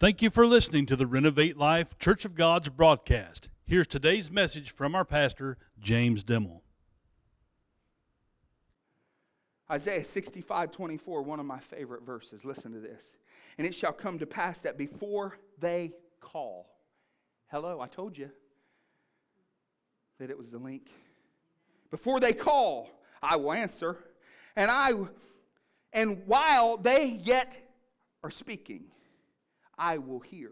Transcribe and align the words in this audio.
Thank 0.00 0.22
you 0.22 0.30
for 0.30 0.46
listening 0.46 0.86
to 0.86 0.96
the 0.96 1.06
Renovate 1.06 1.58
Life 1.58 1.98
Church 1.98 2.24
of 2.24 2.34
God's 2.34 2.70
broadcast. 2.70 3.50
Here's 3.66 3.86
today's 3.86 4.30
message 4.30 4.70
from 4.70 4.94
our 4.94 5.04
pastor, 5.04 5.58
James 5.78 6.24
Dimmel. 6.24 6.62
Isaiah 9.70 10.02
65 10.02 10.72
24, 10.72 11.20
one 11.20 11.38
of 11.38 11.44
my 11.44 11.58
favorite 11.58 12.02
verses. 12.02 12.46
Listen 12.46 12.72
to 12.72 12.78
this. 12.78 13.12
And 13.58 13.66
it 13.66 13.74
shall 13.74 13.92
come 13.92 14.18
to 14.20 14.24
pass 14.24 14.62
that 14.62 14.78
before 14.78 15.36
they 15.58 15.92
call, 16.18 16.70
hello, 17.48 17.78
I 17.78 17.86
told 17.86 18.16
you 18.16 18.30
that 20.18 20.30
it 20.30 20.38
was 20.38 20.50
the 20.50 20.58
link. 20.58 20.88
Before 21.90 22.20
they 22.20 22.32
call, 22.32 22.88
I 23.22 23.36
will 23.36 23.52
answer. 23.52 23.98
And 24.56 24.70
I 24.70 24.94
and 25.92 26.22
while 26.24 26.78
they 26.78 27.04
yet 27.04 27.54
are 28.24 28.30
speaking, 28.30 28.84
I 29.80 29.96
will 29.96 30.20
hear. 30.20 30.50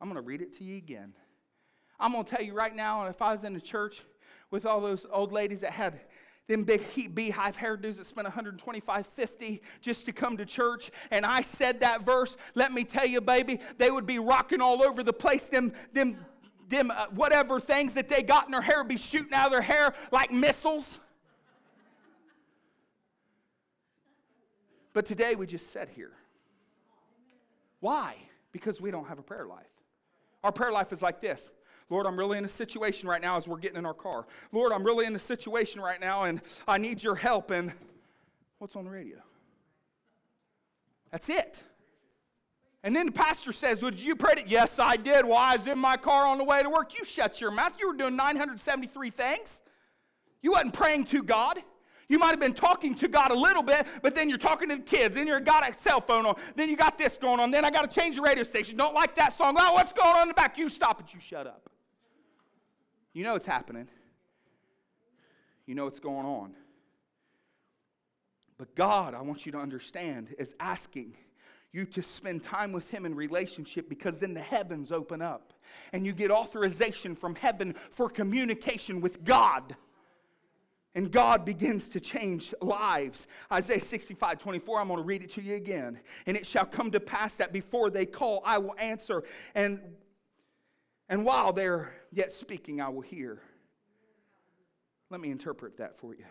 I'm 0.00 0.08
going 0.08 0.20
to 0.20 0.26
read 0.26 0.42
it 0.42 0.58
to 0.58 0.64
you 0.64 0.76
again. 0.76 1.12
I'm 2.00 2.12
going 2.12 2.24
to 2.24 2.36
tell 2.36 2.44
you 2.44 2.54
right 2.54 2.74
now, 2.74 3.02
and 3.02 3.14
if 3.14 3.22
I 3.22 3.30
was 3.30 3.44
in 3.44 3.54
a 3.54 3.60
church 3.60 4.02
with 4.50 4.66
all 4.66 4.80
those 4.80 5.06
old 5.10 5.32
ladies 5.32 5.60
that 5.60 5.70
had 5.70 6.00
them 6.48 6.64
big 6.64 6.82
beehive 7.14 7.56
hairdos 7.56 7.98
that 7.98 8.06
spent 8.06 8.24
125 8.24 9.06
50 9.06 9.62
just 9.80 10.06
to 10.06 10.12
come 10.12 10.34
to 10.34 10.46
church 10.46 10.90
and 11.10 11.26
i 11.26 11.42
said 11.42 11.78
that 11.78 12.06
verse 12.06 12.38
let 12.54 12.72
me 12.72 12.84
tell 12.84 13.04
you 13.04 13.20
baby 13.20 13.60
they 13.76 13.90
would 13.90 14.06
be 14.06 14.18
rocking 14.18 14.62
all 14.62 14.82
over 14.82 15.02
the 15.02 15.12
place 15.12 15.46
them 15.46 15.70
them 15.92 16.16
them 16.70 16.90
uh, 16.90 17.04
whatever 17.10 17.60
things 17.60 17.92
that 17.92 18.08
they 18.08 18.22
got 18.22 18.46
in 18.46 18.52
their 18.52 18.62
hair 18.62 18.78
would 18.78 18.88
be 18.88 18.96
shooting 18.96 19.34
out 19.34 19.44
of 19.44 19.52
their 19.52 19.60
hair 19.60 19.92
like 20.10 20.32
missiles 20.32 20.98
but 24.94 25.04
today 25.04 25.34
we 25.34 25.46
just 25.46 25.70
sat 25.70 25.90
here 25.90 26.12
why 27.80 28.16
because 28.52 28.80
we 28.80 28.90
don't 28.90 29.06
have 29.06 29.18
a 29.18 29.22
prayer 29.22 29.46
life 29.46 29.66
our 30.44 30.52
prayer 30.52 30.72
life 30.72 30.92
is 30.92 31.02
like 31.02 31.20
this 31.20 31.50
Lord, 31.90 32.06
I'm 32.06 32.18
really 32.18 32.36
in 32.36 32.44
a 32.44 32.48
situation 32.48 33.08
right 33.08 33.20
now 33.20 33.36
as 33.36 33.48
we're 33.48 33.56
getting 33.56 33.78
in 33.78 33.86
our 33.86 33.94
car. 33.94 34.26
Lord, 34.52 34.72
I'm 34.72 34.84
really 34.84 35.06
in 35.06 35.16
a 35.16 35.18
situation 35.18 35.80
right 35.80 36.00
now 36.00 36.24
and 36.24 36.42
I 36.66 36.78
need 36.78 37.02
your 37.02 37.14
help. 37.14 37.50
And 37.50 37.72
what's 38.58 38.76
on 38.76 38.84
the 38.84 38.90
radio? 38.90 39.16
That's 41.10 41.30
it. 41.30 41.58
And 42.84 42.94
then 42.94 43.06
the 43.06 43.12
pastor 43.12 43.52
says, 43.52 43.80
did 43.80 44.00
you 44.00 44.14
pray 44.14 44.34
it? 44.36 44.46
Yes, 44.46 44.78
I 44.78 44.96
did. 44.96 45.24
While 45.24 45.38
I 45.38 45.56
was 45.56 45.66
in 45.66 45.78
my 45.78 45.96
car 45.96 46.26
on 46.26 46.38
the 46.38 46.44
way 46.44 46.62
to 46.62 46.70
work. 46.70 46.96
You 46.96 47.04
shut 47.04 47.40
your 47.40 47.50
mouth. 47.50 47.72
You 47.78 47.88
were 47.88 47.96
doing 47.96 48.14
973 48.14 49.10
things. 49.10 49.62
You 50.42 50.52
wasn't 50.52 50.74
praying 50.74 51.06
to 51.06 51.22
God. 51.22 51.58
You 52.08 52.18
might 52.18 52.30
have 52.30 52.40
been 52.40 52.54
talking 52.54 52.94
to 52.96 53.08
God 53.08 53.30
a 53.30 53.34
little 53.34 53.62
bit, 53.62 53.86
but 54.02 54.14
then 54.14 54.30
you're 54.30 54.38
talking 54.38 54.70
to 54.70 54.76
the 54.76 54.82
kids. 54.82 55.14
Then 55.14 55.26
you 55.26 55.38
got 55.40 55.68
a 55.68 55.78
cell 55.78 56.00
phone 56.00 56.24
on. 56.24 56.36
Then 56.56 56.70
you 56.70 56.76
got 56.76 56.96
this 56.96 57.18
going 57.18 57.38
on. 57.38 57.50
Then 57.50 57.64
I 57.66 57.70
got 57.70 57.88
to 57.88 58.00
change 58.00 58.16
the 58.16 58.22
radio 58.22 58.44
station. 58.44 58.78
Don't 58.78 58.94
like 58.94 59.14
that 59.16 59.34
song. 59.34 59.56
Oh, 59.58 59.74
what's 59.74 59.92
going 59.92 60.16
on 60.16 60.22
in 60.22 60.28
the 60.28 60.34
back? 60.34 60.56
You 60.56 60.70
stop 60.70 61.00
it. 61.00 61.12
You 61.12 61.20
shut 61.20 61.46
up. 61.46 61.68
You 63.12 63.24
know 63.24 63.34
it's 63.34 63.46
happening. 63.46 63.88
You 65.66 65.74
know 65.74 65.84
what's 65.84 66.00
going 66.00 66.24
on. 66.24 66.54
But 68.56 68.74
God, 68.74 69.14
I 69.14 69.20
want 69.20 69.44
you 69.44 69.52
to 69.52 69.58
understand, 69.58 70.34
is 70.38 70.54
asking 70.58 71.14
you 71.72 71.84
to 71.84 72.02
spend 72.02 72.42
time 72.42 72.72
with 72.72 72.88
Him 72.90 73.04
in 73.04 73.14
relationship 73.14 73.88
because 73.88 74.18
then 74.18 74.32
the 74.32 74.40
heavens 74.40 74.90
open 74.90 75.20
up 75.20 75.52
and 75.92 76.06
you 76.06 76.12
get 76.12 76.30
authorization 76.30 77.14
from 77.14 77.34
heaven 77.34 77.74
for 77.92 78.08
communication 78.08 79.02
with 79.02 79.24
God. 79.24 79.76
And 80.98 81.12
God 81.12 81.44
begins 81.44 81.88
to 81.90 82.00
change 82.00 82.52
lives. 82.60 83.28
Isaiah 83.52 83.78
65, 83.78 84.36
24, 84.40 84.80
I'm 84.80 84.88
going 84.88 84.98
to 84.98 85.04
read 85.04 85.22
it 85.22 85.30
to 85.30 85.40
you 85.40 85.54
again. 85.54 86.00
And 86.26 86.36
it 86.36 86.44
shall 86.44 86.64
come 86.66 86.90
to 86.90 86.98
pass 86.98 87.36
that 87.36 87.52
before 87.52 87.88
they 87.88 88.04
call, 88.04 88.42
I 88.44 88.58
will 88.58 88.74
answer. 88.80 89.22
And 89.54 89.80
and 91.08 91.24
while 91.24 91.52
they're 91.52 91.94
yet 92.10 92.32
speaking, 92.32 92.80
I 92.80 92.88
will 92.88 93.02
hear. 93.02 93.40
Let 95.08 95.20
me 95.20 95.30
interpret 95.30 95.76
that 95.76 95.96
for 96.00 96.16
you. 96.16 96.24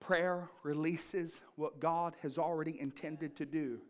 Prayer 0.00 0.48
releases 0.62 1.42
what 1.56 1.80
God 1.80 2.16
has 2.22 2.38
already 2.38 2.80
intended 2.80 3.36
to 3.36 3.44
do. 3.44 3.80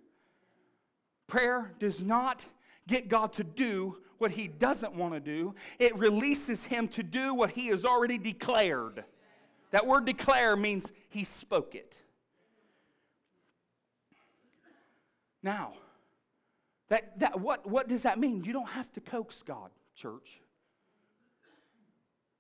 Prayer 1.28 1.72
does 1.78 2.03
not 2.03 2.45
get 2.88 3.09
God 3.09 3.32
to 3.34 3.44
do 3.44 3.99
what 4.19 4.32
He 4.32 4.49
doesn't 4.49 4.94
want 4.94 5.15
to 5.15 5.21
do, 5.21 5.54
it 5.78 5.97
releases 5.97 6.65
Him 6.65 6.88
to 6.88 7.04
do 7.04 7.34
what 7.34 7.53
He 7.53 7.69
has 7.69 7.84
already 7.84 8.19
declared. 8.19 9.04
That 9.71 9.87
word 9.87 10.06
declare 10.06 10.56
means 10.56 10.91
He 11.09 11.22
spoke 11.22 11.77
it. 11.77 11.94
Now, 15.41 15.75
that, 16.88 17.19
that, 17.21 17.38
what, 17.38 17.65
what 17.65 17.87
does 17.87 18.03
that 18.03 18.19
mean? 18.19 18.43
You 18.43 18.53
don't 18.53 18.69
have 18.69 18.91
to 18.94 19.00
coax 19.00 19.43
God, 19.43 19.71
church. 19.94 20.41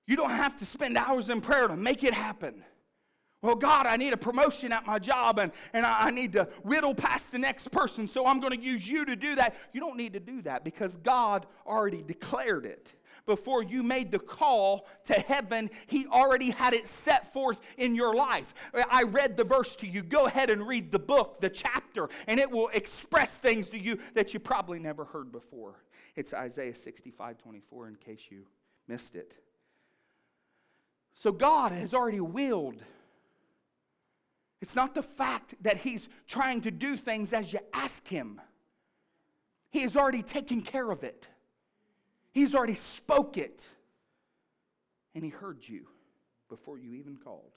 You 0.06 0.16
don't 0.16 0.30
have 0.30 0.58
to 0.58 0.66
spend 0.66 0.96
hours 0.96 1.28
in 1.28 1.40
prayer 1.40 1.68
to 1.68 1.76
make 1.76 2.02
it 2.02 2.14
happen. 2.14 2.64
Well, 3.40 3.54
God, 3.54 3.86
I 3.86 3.96
need 3.96 4.12
a 4.12 4.16
promotion 4.16 4.72
at 4.72 4.84
my 4.84 4.98
job 4.98 5.38
and, 5.38 5.52
and 5.72 5.86
I, 5.86 6.06
I 6.06 6.10
need 6.10 6.32
to 6.32 6.48
whittle 6.62 6.94
past 6.94 7.30
the 7.30 7.38
next 7.38 7.70
person, 7.70 8.08
so 8.08 8.26
I'm 8.26 8.40
going 8.40 8.58
to 8.58 8.64
use 8.64 8.88
you 8.88 9.04
to 9.04 9.14
do 9.14 9.36
that. 9.36 9.54
You 9.72 9.80
don't 9.80 9.96
need 9.96 10.14
to 10.14 10.20
do 10.20 10.42
that 10.42 10.64
because 10.64 10.96
God 10.96 11.46
already 11.66 12.02
declared 12.02 12.66
it 12.66 12.94
before 13.28 13.62
you 13.62 13.84
made 13.84 14.10
the 14.10 14.18
call 14.18 14.88
to 15.04 15.12
heaven, 15.12 15.70
He 15.86 16.06
already 16.06 16.50
had 16.50 16.72
it 16.72 16.88
set 16.88 17.32
forth 17.32 17.60
in 17.76 17.94
your 17.94 18.14
life. 18.14 18.52
I 18.90 19.04
read 19.04 19.36
the 19.36 19.44
verse 19.44 19.76
to 19.76 19.86
you. 19.86 20.02
Go 20.02 20.26
ahead 20.26 20.50
and 20.50 20.66
read 20.66 20.90
the 20.90 20.98
book, 20.98 21.38
the 21.40 21.50
chapter, 21.50 22.08
and 22.26 22.40
it 22.40 22.50
will 22.50 22.68
express 22.68 23.30
things 23.30 23.68
to 23.70 23.78
you 23.78 23.98
that 24.14 24.34
you 24.34 24.40
probably 24.40 24.78
never 24.78 25.04
heard 25.04 25.30
before. 25.30 25.84
It's 26.16 26.34
Isaiah 26.34 26.74
65 26.74 27.38
24, 27.38 27.88
in 27.88 27.94
case 27.96 28.22
you 28.30 28.46
missed 28.88 29.14
it. 29.14 29.34
So 31.14 31.30
God 31.30 31.70
has 31.72 31.94
already 31.94 32.20
willed. 32.20 32.82
It's 34.60 34.74
not 34.74 34.94
the 34.94 35.02
fact 35.02 35.54
that 35.62 35.76
He's 35.76 36.08
trying 36.26 36.62
to 36.62 36.70
do 36.70 36.96
things 36.96 37.32
as 37.32 37.52
you 37.52 37.60
ask 37.72 38.06
Him, 38.06 38.40
He 39.70 39.82
has 39.82 39.96
already 39.96 40.22
taken 40.22 40.62
care 40.62 40.90
of 40.90 41.04
it. 41.04 41.28
He's 42.32 42.54
already 42.54 42.74
spoke 42.74 43.36
it. 43.36 43.68
And 45.14 45.24
he 45.24 45.30
heard 45.30 45.58
you 45.66 45.86
before 46.48 46.78
you 46.78 46.94
even 46.94 47.16
called. 47.16 47.50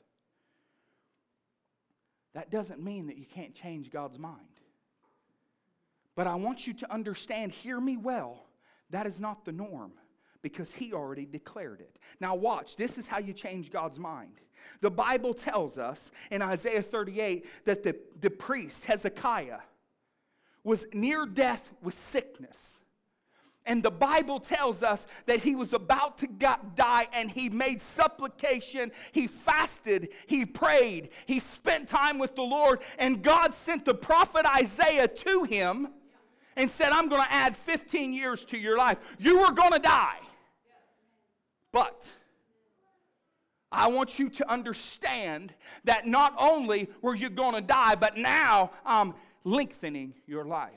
That 2.34 2.50
doesn't 2.50 2.82
mean 2.82 3.08
that 3.08 3.18
you 3.18 3.26
can't 3.26 3.54
change 3.54 3.92
God's 3.92 4.18
mind. 4.18 4.48
But 6.16 6.28
I 6.28 6.36
want 6.36 6.66
you 6.66 6.74
to 6.74 6.92
understand, 6.92 7.52
hear 7.52 7.80
me 7.80 7.98
well, 7.98 8.44
that 8.90 9.06
is 9.06 9.20
not 9.20 9.46
the 9.46 9.52
norm 9.52 9.92
because 10.42 10.72
he 10.72 10.94
already 10.94 11.26
declared 11.26 11.82
it. 11.82 11.98
Now, 12.20 12.36
watch, 12.36 12.76
this 12.76 12.98
is 12.98 13.08
how 13.08 13.20
you 13.20 13.34
change 13.34 13.72
God's 13.72 14.00
mind. 14.00 14.34
The 14.82 14.92
Bible 14.92 15.34
tells 15.34 15.78
us 15.78 16.12
in 16.30 16.42
Isaiah 16.42 16.82
38 16.82 17.46
that 17.66 17.84
the, 17.84 17.96
the 18.20 18.30
priest, 18.30 18.86
Hezekiah, 18.86 19.60
was 20.64 20.86
near 20.94 21.26
death 21.26 21.72
with 21.82 22.00
sickness. 22.00 22.80
And 23.66 23.84
the 23.84 23.92
Bible 23.92 24.40
tells 24.40 24.82
us 24.82 25.06
that 25.28 25.42
he 25.42 25.56
was 25.56 25.74
about 25.74 26.18
to 26.20 26.28
die 26.76 27.08
and 27.14 27.30
he 27.30 27.50
made 27.50 27.80
supplication. 27.80 28.92
He 29.12 29.28
fasted. 29.28 30.10
He 30.26 30.46
prayed. 30.46 31.10
He 31.28 31.40
spent 31.40 31.88
time 31.88 32.18
with 32.18 32.36
the 32.36 32.42
Lord. 32.42 32.82
And 32.98 33.22
God 33.22 33.54
sent 33.54 33.86
the 33.86 33.94
prophet 33.94 34.46
Isaiah 34.48 35.08
to 35.08 35.44
him 35.44 35.90
and 36.56 36.70
said, 36.70 36.92
I'm 36.92 37.08
going 37.08 37.22
to 37.22 37.32
add 37.32 37.56
15 37.56 38.14
years 38.14 38.46
to 38.46 38.58
your 38.58 38.78
life. 38.78 38.98
You 39.20 39.40
were 39.40 39.52
going 39.52 39.74
to 39.74 39.80
die. 39.80 40.18
But 41.72 42.10
I 43.72 43.88
want 43.88 44.20
you 44.20 44.30
to 44.30 44.52
understand 44.52 45.54
that 45.86 46.06
not 46.06 46.36
only 46.38 46.90
were 47.02 47.16
you 47.16 47.30
going 47.30 47.56
to 47.56 47.62
die, 47.62 47.96
but 47.96 48.18
now 48.18 48.72
I'm 48.86 49.14
lengthening 49.44 50.14
your 50.28 50.44
life. 50.44 50.74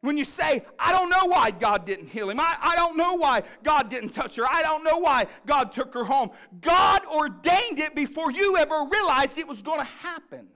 When 0.00 0.16
you 0.16 0.24
say, 0.24 0.64
I 0.78 0.92
don't 0.92 1.10
know 1.10 1.24
why 1.24 1.50
God 1.50 1.84
didn't 1.84 2.06
heal 2.06 2.30
him, 2.30 2.38
I, 2.38 2.56
I 2.60 2.76
don't 2.76 2.96
know 2.96 3.14
why 3.14 3.42
God 3.64 3.90
didn't 3.90 4.10
touch 4.10 4.36
her, 4.36 4.46
I 4.48 4.62
don't 4.62 4.84
know 4.84 4.98
why 4.98 5.26
God 5.44 5.72
took 5.72 5.92
her 5.94 6.04
home. 6.04 6.30
God 6.60 7.04
ordained 7.06 7.80
it 7.80 7.96
before 7.96 8.30
you 8.30 8.56
ever 8.56 8.86
realized 8.88 9.38
it 9.38 9.48
was 9.48 9.60
going 9.60 9.80
to 9.80 9.84
happen. 9.84 10.46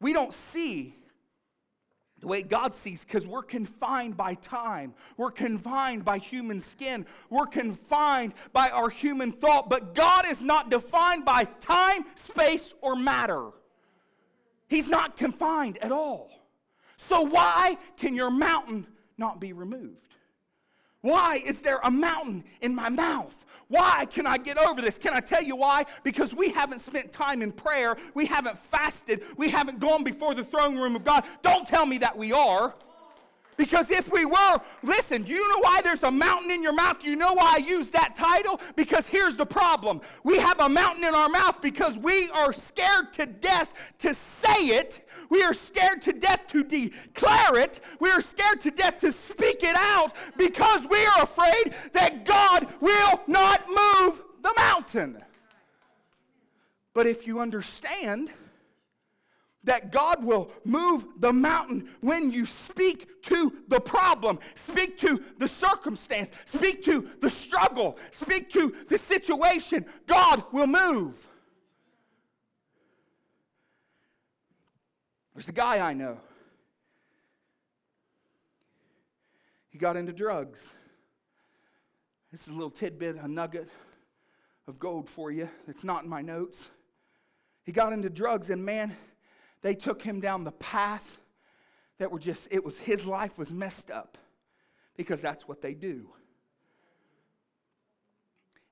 We 0.00 0.14
don't 0.14 0.32
see 0.32 0.94
the 2.24 2.28
way 2.28 2.42
God 2.42 2.74
sees 2.74 3.04
because 3.04 3.26
we're 3.26 3.42
confined 3.42 4.16
by 4.16 4.32
time. 4.34 4.94
We're 5.18 5.30
confined 5.30 6.06
by 6.06 6.16
human 6.16 6.58
skin. 6.58 7.04
We're 7.28 7.46
confined 7.46 8.32
by 8.54 8.70
our 8.70 8.88
human 8.88 9.30
thought. 9.30 9.68
But 9.68 9.94
God 9.94 10.24
is 10.26 10.42
not 10.42 10.70
defined 10.70 11.26
by 11.26 11.44
time, 11.44 12.06
space, 12.14 12.72
or 12.80 12.96
matter. 12.96 13.50
He's 14.68 14.88
not 14.88 15.18
confined 15.18 15.76
at 15.82 15.92
all. 15.92 16.30
So, 16.96 17.20
why 17.20 17.76
can 17.98 18.14
your 18.14 18.30
mountain 18.30 18.86
not 19.18 19.38
be 19.38 19.52
removed? 19.52 20.13
Why 21.04 21.42
is 21.44 21.60
there 21.60 21.80
a 21.82 21.90
mountain 21.90 22.44
in 22.62 22.74
my 22.74 22.88
mouth? 22.88 23.36
Why 23.68 24.06
can 24.06 24.26
I 24.26 24.38
get 24.38 24.56
over 24.56 24.80
this? 24.80 24.96
Can 24.96 25.12
I 25.12 25.20
tell 25.20 25.42
you 25.42 25.54
why? 25.54 25.84
Because 26.02 26.34
we 26.34 26.48
haven't 26.48 26.78
spent 26.78 27.12
time 27.12 27.42
in 27.42 27.52
prayer. 27.52 27.98
We 28.14 28.24
haven't 28.24 28.58
fasted. 28.58 29.22
We 29.36 29.50
haven't 29.50 29.80
gone 29.80 30.02
before 30.02 30.32
the 30.34 30.42
throne 30.42 30.78
room 30.78 30.96
of 30.96 31.04
God. 31.04 31.24
Don't 31.42 31.68
tell 31.68 31.84
me 31.84 31.98
that 31.98 32.16
we 32.16 32.32
are. 32.32 32.74
Because 33.56 33.90
if 33.90 34.10
we 34.12 34.24
were, 34.24 34.60
listen, 34.82 35.22
do 35.22 35.32
you 35.32 35.48
know 35.48 35.60
why 35.60 35.80
there's 35.82 36.02
a 36.02 36.10
mountain 36.10 36.50
in 36.50 36.62
your 36.62 36.72
mouth? 36.72 37.00
Do 37.00 37.08
you 37.08 37.16
know 37.16 37.34
why 37.34 37.54
I 37.54 37.58
use 37.58 37.90
that 37.90 38.16
title? 38.16 38.60
Because 38.76 39.06
here's 39.06 39.36
the 39.36 39.46
problem. 39.46 40.00
We 40.22 40.38
have 40.38 40.60
a 40.60 40.68
mountain 40.68 41.04
in 41.04 41.14
our 41.14 41.28
mouth 41.28 41.60
because 41.60 41.96
we 41.96 42.30
are 42.30 42.52
scared 42.52 43.12
to 43.14 43.26
death 43.26 43.70
to 44.00 44.14
say 44.14 44.68
it. 44.68 45.08
We 45.30 45.42
are 45.42 45.54
scared 45.54 46.02
to 46.02 46.12
death 46.12 46.48
to 46.48 46.64
declare 46.64 47.56
it. 47.56 47.80
We 48.00 48.10
are 48.10 48.20
scared 48.20 48.60
to 48.62 48.70
death 48.70 48.98
to 49.00 49.12
speak 49.12 49.62
it 49.62 49.76
out 49.76 50.14
because 50.36 50.86
we 50.88 51.04
are 51.06 51.22
afraid 51.22 51.74
that 51.92 52.24
God 52.24 52.66
will 52.80 53.20
not 53.26 53.66
move 53.68 54.22
the 54.42 54.52
mountain. 54.56 55.22
But 56.92 57.06
if 57.06 57.26
you 57.26 57.40
understand, 57.40 58.30
that 59.64 59.90
God 59.90 60.22
will 60.22 60.50
move 60.64 61.06
the 61.18 61.32
mountain 61.32 61.88
when 62.00 62.30
you 62.30 62.46
speak 62.46 63.22
to 63.22 63.52
the 63.68 63.80
problem, 63.80 64.38
speak 64.54 64.98
to 65.00 65.22
the 65.38 65.48
circumstance, 65.48 66.30
speak 66.44 66.82
to 66.84 67.08
the 67.20 67.30
struggle, 67.30 67.98
speak 68.10 68.50
to 68.50 68.74
the 68.88 68.98
situation. 68.98 69.84
God 70.06 70.44
will 70.52 70.66
move. 70.66 71.16
There's 75.34 75.48
a 75.48 75.52
guy 75.52 75.78
I 75.78 75.94
know. 75.94 76.18
He 79.70 79.78
got 79.78 79.96
into 79.96 80.12
drugs. 80.12 80.72
This 82.30 82.42
is 82.42 82.48
a 82.48 82.52
little 82.52 82.70
tidbit, 82.70 83.16
a 83.16 83.26
nugget 83.26 83.68
of 84.68 84.78
gold 84.78 85.08
for 85.08 85.30
you 85.30 85.48
that's 85.66 85.84
not 85.84 86.04
in 86.04 86.10
my 86.10 86.22
notes. 86.22 86.70
He 87.64 87.72
got 87.72 87.92
into 87.92 88.08
drugs, 88.08 88.50
and 88.50 88.64
man, 88.64 88.96
they 89.64 89.74
took 89.74 90.02
him 90.02 90.20
down 90.20 90.44
the 90.44 90.52
path 90.52 91.18
that 91.96 92.12
were 92.12 92.18
just, 92.18 92.48
it 92.50 92.62
was 92.62 92.78
his 92.78 93.06
life 93.06 93.38
was 93.38 93.50
messed 93.50 93.90
up 93.90 94.18
because 94.94 95.22
that's 95.22 95.48
what 95.48 95.62
they 95.62 95.72
do. 95.72 96.06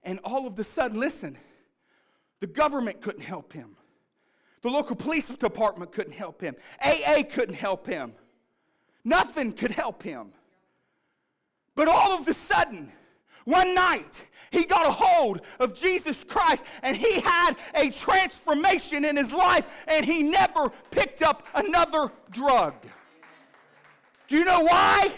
And 0.02 0.20
all 0.22 0.46
of 0.46 0.58
a 0.58 0.64
sudden, 0.64 1.00
listen, 1.00 1.38
the 2.40 2.46
government 2.46 3.00
couldn't 3.00 3.22
help 3.22 3.54
him. 3.54 3.74
The 4.60 4.68
local 4.68 4.94
police 4.94 5.28
department 5.28 5.92
couldn't 5.92 6.12
help 6.12 6.42
him. 6.42 6.56
AA 6.84 7.22
couldn't 7.22 7.54
help 7.54 7.86
him. 7.86 8.12
Nothing 9.02 9.52
could 9.52 9.70
help 9.70 10.02
him. 10.02 10.34
But 11.74 11.88
all 11.88 12.12
of 12.12 12.28
a 12.28 12.34
sudden, 12.34 12.92
one 13.44 13.74
night, 13.74 14.24
he 14.50 14.64
got 14.64 14.86
a 14.86 14.90
hold 14.90 15.40
of 15.58 15.74
Jesus 15.74 16.24
Christ 16.24 16.64
and 16.82 16.96
he 16.96 17.20
had 17.20 17.56
a 17.74 17.90
transformation 17.90 19.04
in 19.04 19.16
his 19.16 19.32
life 19.32 19.66
and 19.88 20.04
he 20.04 20.22
never 20.22 20.70
picked 20.90 21.22
up 21.22 21.46
another 21.54 22.12
drug. 22.30 22.74
Do 24.28 24.36
you 24.36 24.44
know 24.44 24.60
why? 24.60 25.12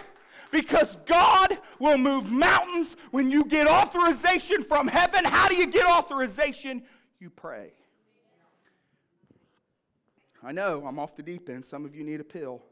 Because 0.51 0.97
God 1.07 1.59
will 1.79 1.99
move 1.99 2.31
mountains 2.31 2.97
when 3.11 3.31
you 3.31 3.45
get 3.45 3.67
authorization 3.67 4.63
from 4.63 4.89
heaven. 4.89 5.25
How 5.25 5.49
do 5.49 5.57
you 5.57 5.67
get 5.67 5.87
authorization? 5.87 6.83
You 7.19 7.31
pray. 7.31 7.73
I 10.43 10.53
know 10.53 10.85
I'm 10.87 10.99
off 10.99 11.17
the 11.17 11.23
deep 11.23 11.49
end. 11.49 11.65
Some 11.65 11.85
of 11.85 11.95
you 11.95 12.05
need 12.05 12.21
a 12.21 12.25
pill. 12.25 12.63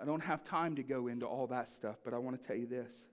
I 0.00 0.04
don't 0.04 0.22
have 0.22 0.44
time 0.44 0.76
to 0.76 0.82
go 0.82 1.06
into 1.06 1.26
all 1.26 1.46
that 1.48 1.68
stuff, 1.68 1.96
but 2.04 2.14
I 2.14 2.18
want 2.18 2.40
to 2.40 2.46
tell 2.46 2.56
you 2.56 2.66
this 2.66 3.04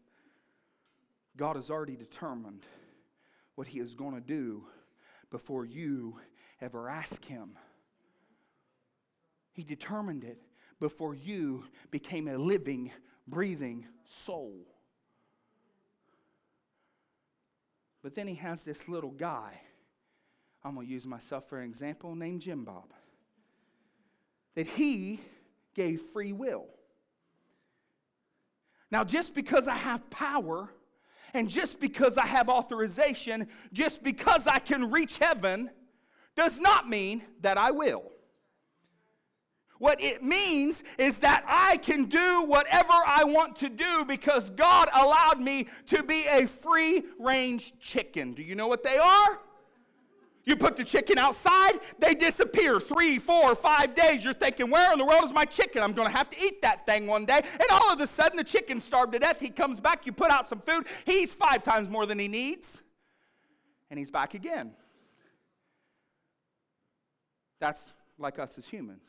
God 1.37 1.55
has 1.55 1.69
already 1.69 1.95
determined 1.95 2.65
what 3.55 3.67
He 3.67 3.79
is 3.79 3.95
going 3.95 4.15
to 4.15 4.21
do 4.21 4.65
before 5.29 5.65
you 5.65 6.17
ever 6.59 6.89
ask 6.89 7.23
Him. 7.23 7.57
He 9.53 9.63
determined 9.63 10.23
it 10.23 10.41
before 10.79 11.13
you 11.13 11.65
became 11.91 12.27
a 12.27 12.37
living, 12.37 12.91
breathing 13.27 13.85
soul. 14.03 14.65
But 18.01 18.15
then 18.15 18.27
he 18.27 18.35
has 18.35 18.63
this 18.63 18.87
little 18.87 19.11
guy, 19.11 19.61
I'm 20.63 20.75
going 20.75 20.87
to 20.87 20.91
use 20.91 21.05
myself 21.05 21.47
for 21.47 21.59
an 21.59 21.69
example, 21.69 22.15
named 22.15 22.41
Jim 22.41 22.63
Bob, 22.65 22.93
that 24.55 24.67
he 24.67 25.19
gave 25.73 26.01
free 26.13 26.33
will. 26.33 26.65
Now, 28.91 29.03
just 29.03 29.33
because 29.33 29.67
I 29.67 29.75
have 29.75 30.09
power, 30.09 30.69
and 31.33 31.49
just 31.49 31.79
because 31.79 32.17
I 32.17 32.25
have 32.25 32.49
authorization, 32.49 33.47
just 33.71 34.03
because 34.03 34.47
I 34.47 34.59
can 34.59 34.91
reach 34.91 35.17
heaven, 35.17 35.69
does 36.35 36.59
not 36.59 36.89
mean 36.89 37.23
that 37.41 37.57
I 37.57 37.71
will. 37.71 38.03
What 39.79 39.99
it 39.99 40.21
means 40.23 40.83
is 40.99 41.17
that 41.19 41.43
I 41.47 41.77
can 41.77 42.05
do 42.05 42.43
whatever 42.43 42.93
I 42.93 43.23
want 43.23 43.55
to 43.57 43.69
do 43.69 44.05
because 44.05 44.51
God 44.51 44.89
allowed 44.93 45.39
me 45.39 45.67
to 45.87 46.03
be 46.03 46.25
a 46.27 46.45
free 46.45 47.03
range 47.17 47.73
chicken. 47.79 48.33
Do 48.33 48.43
you 48.43 48.53
know 48.53 48.67
what 48.67 48.83
they 48.83 48.97
are? 48.97 49.39
You 50.43 50.55
put 50.55 50.75
the 50.75 50.83
chicken 50.83 51.19
outside, 51.19 51.79
they 51.99 52.15
disappear 52.15 52.79
three, 52.79 53.19
four, 53.19 53.53
five 53.55 53.93
days. 53.93 54.23
You're 54.23 54.33
thinking, 54.33 54.71
where 54.71 54.91
in 54.91 54.97
the 54.97 55.05
world 55.05 55.23
is 55.25 55.31
my 55.31 55.45
chicken? 55.45 55.83
I'm 55.83 55.93
going 55.93 56.09
to 56.09 56.17
have 56.17 56.31
to 56.31 56.43
eat 56.43 56.61
that 56.63 56.85
thing 56.85 57.05
one 57.05 57.25
day. 57.25 57.41
And 57.43 57.69
all 57.69 57.91
of 57.91 58.01
a 58.01 58.07
sudden, 58.07 58.37
the 58.37 58.43
chicken 58.43 58.79
starved 58.79 59.13
to 59.13 59.19
death. 59.19 59.39
He 59.39 59.49
comes 59.49 59.79
back, 59.79 60.05
you 60.05 60.11
put 60.11 60.31
out 60.31 60.47
some 60.47 60.59
food, 60.59 60.87
he 61.05 61.23
eats 61.23 61.33
five 61.33 61.63
times 61.63 61.89
more 61.89 62.07
than 62.07 62.17
he 62.17 62.27
needs, 62.27 62.81
and 63.91 63.99
he's 63.99 64.09
back 64.09 64.33
again. 64.33 64.71
That's 67.59 67.93
like 68.17 68.39
us 68.39 68.57
as 68.57 68.65
humans. 68.65 69.05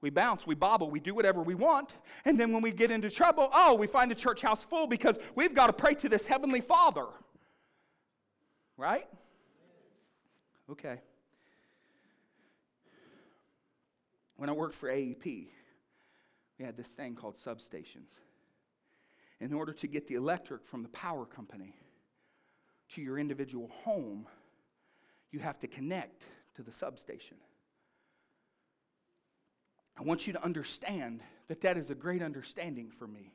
We 0.00 0.10
bounce, 0.10 0.46
we 0.46 0.54
bobble, 0.54 0.90
we 0.90 1.00
do 1.00 1.14
whatever 1.14 1.42
we 1.42 1.54
want, 1.54 1.94
and 2.24 2.38
then 2.38 2.52
when 2.52 2.62
we 2.62 2.70
get 2.70 2.90
into 2.90 3.10
trouble, 3.10 3.48
oh, 3.52 3.74
we 3.74 3.86
find 3.86 4.10
the 4.10 4.14
church 4.14 4.42
house 4.42 4.62
full 4.62 4.86
because 4.86 5.18
we've 5.34 5.54
got 5.54 5.68
to 5.68 5.72
pray 5.72 5.94
to 5.94 6.08
this 6.08 6.26
Heavenly 6.26 6.60
Father. 6.60 7.06
Right? 8.76 9.08
Okay. 10.70 11.00
When 14.36 14.48
I 14.48 14.52
worked 14.52 14.74
for 14.74 14.88
AEP, 14.88 15.48
we 16.58 16.64
had 16.64 16.76
this 16.76 16.88
thing 16.88 17.14
called 17.14 17.34
substations. 17.34 18.20
In 19.40 19.52
order 19.52 19.72
to 19.72 19.86
get 19.86 20.06
the 20.08 20.14
electric 20.14 20.66
from 20.66 20.82
the 20.82 20.88
power 20.90 21.24
company 21.24 21.74
to 22.90 23.02
your 23.02 23.18
individual 23.18 23.70
home, 23.84 24.26
you 25.30 25.38
have 25.40 25.58
to 25.60 25.66
connect 25.66 26.24
to 26.54 26.62
the 26.62 26.72
substation. 26.72 27.36
I 29.98 30.02
want 30.02 30.26
you 30.26 30.32
to 30.32 30.44
understand 30.44 31.20
that 31.48 31.60
that 31.62 31.76
is 31.76 31.90
a 31.90 31.94
great 31.94 32.22
understanding 32.22 32.90
for 32.90 33.06
me 33.06 33.32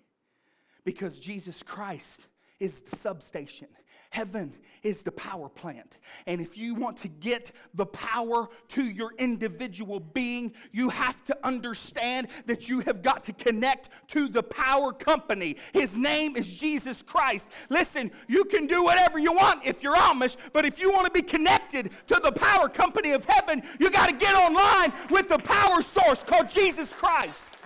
because 0.86 1.20
Jesus 1.20 1.64
Christ 1.64 2.28
is 2.60 2.80
the 2.80 2.96
substation. 2.96 3.68
Heaven 4.14 4.54
is 4.84 5.02
the 5.02 5.12
power 5.12 5.50
plant. 5.50 5.98
And 6.28 6.40
if 6.40 6.56
you 6.56 6.76
want 6.76 6.98
to 6.98 7.08
get 7.08 7.52
the 7.74 7.88
power 7.88 8.48
to 8.68 8.84
your 8.84 9.12
individual 9.18 10.00
being, 10.00 10.54
you 10.72 10.90
have 10.90 11.26
to 11.26 11.38
understand 11.44 12.28
that 12.46 12.70
you 12.70 12.82
have 12.82 13.02
got 13.02 13.24
to 13.24 13.34
connect 13.34 13.90
to 14.10 14.28
the 14.28 14.44
power 14.44 14.94
company. 14.94 15.58
His 15.74 15.98
name 15.98 16.38
is 16.38 16.48
Jesus 16.48 17.02
Christ. 17.02 17.48
Listen, 17.70 18.12
you 18.28 18.46
can 18.46 18.68
do 18.68 18.84
whatever 18.84 19.18
you 19.18 19.34
want 19.34 19.66
if 19.66 19.82
you're 19.82 19.96
Amish, 19.96 20.36
but 20.54 20.64
if 20.64 20.80
you 20.80 20.92
want 20.92 21.06
to 21.06 21.12
be 21.12 21.24
connected 21.24 21.90
to 22.06 22.20
the 22.24 22.32
power 22.32 22.70
company 22.70 23.14
of 23.14 23.26
heaven, 23.26 23.64
you 23.80 23.90
got 23.90 24.10
to 24.10 24.16
get 24.16 24.36
online 24.36 24.94
with 25.10 25.28
the 25.28 25.40
power 25.40 25.82
source 25.82 26.22
called 26.22 26.48
Jesus 26.50 26.90
Christ. 26.90 27.58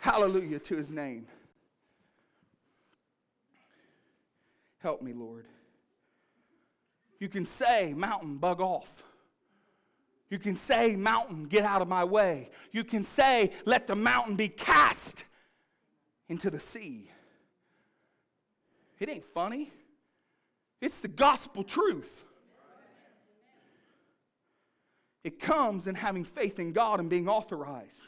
Hallelujah 0.00 0.58
to 0.58 0.76
his 0.76 0.92
name. 0.92 1.26
Help 4.78 5.02
me, 5.02 5.12
Lord. 5.12 5.46
You 7.18 7.28
can 7.28 7.44
say, 7.44 7.94
Mountain, 7.94 8.36
bug 8.38 8.60
off. 8.60 9.04
You 10.30 10.38
can 10.38 10.54
say, 10.54 10.94
Mountain, 10.94 11.44
get 11.44 11.64
out 11.64 11.82
of 11.82 11.88
my 11.88 12.04
way. 12.04 12.50
You 12.72 12.84
can 12.84 13.02
say, 13.02 13.52
Let 13.64 13.86
the 13.86 13.96
mountain 13.96 14.36
be 14.36 14.48
cast 14.48 15.24
into 16.28 16.50
the 16.50 16.60
sea. 16.60 17.10
It 19.00 19.08
ain't 19.08 19.24
funny, 19.24 19.70
it's 20.80 21.00
the 21.00 21.08
gospel 21.08 21.64
truth. 21.64 22.24
It 25.24 25.40
comes 25.40 25.86
in 25.86 25.94
having 25.94 26.24
faith 26.24 26.58
in 26.58 26.72
God 26.72 27.00
and 27.00 27.10
being 27.10 27.28
authorized. 27.28 28.02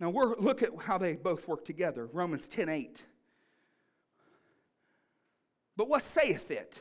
Now, 0.00 0.10
we're, 0.10 0.36
look 0.36 0.62
at 0.62 0.70
how 0.78 0.98
they 0.98 1.14
both 1.14 1.46
work 1.46 1.64
together. 1.64 2.06
Romans 2.12 2.48
10 2.48 2.68
8. 2.68 3.02
But 5.76 5.88
what 5.88 6.02
saith 6.02 6.50
it? 6.50 6.80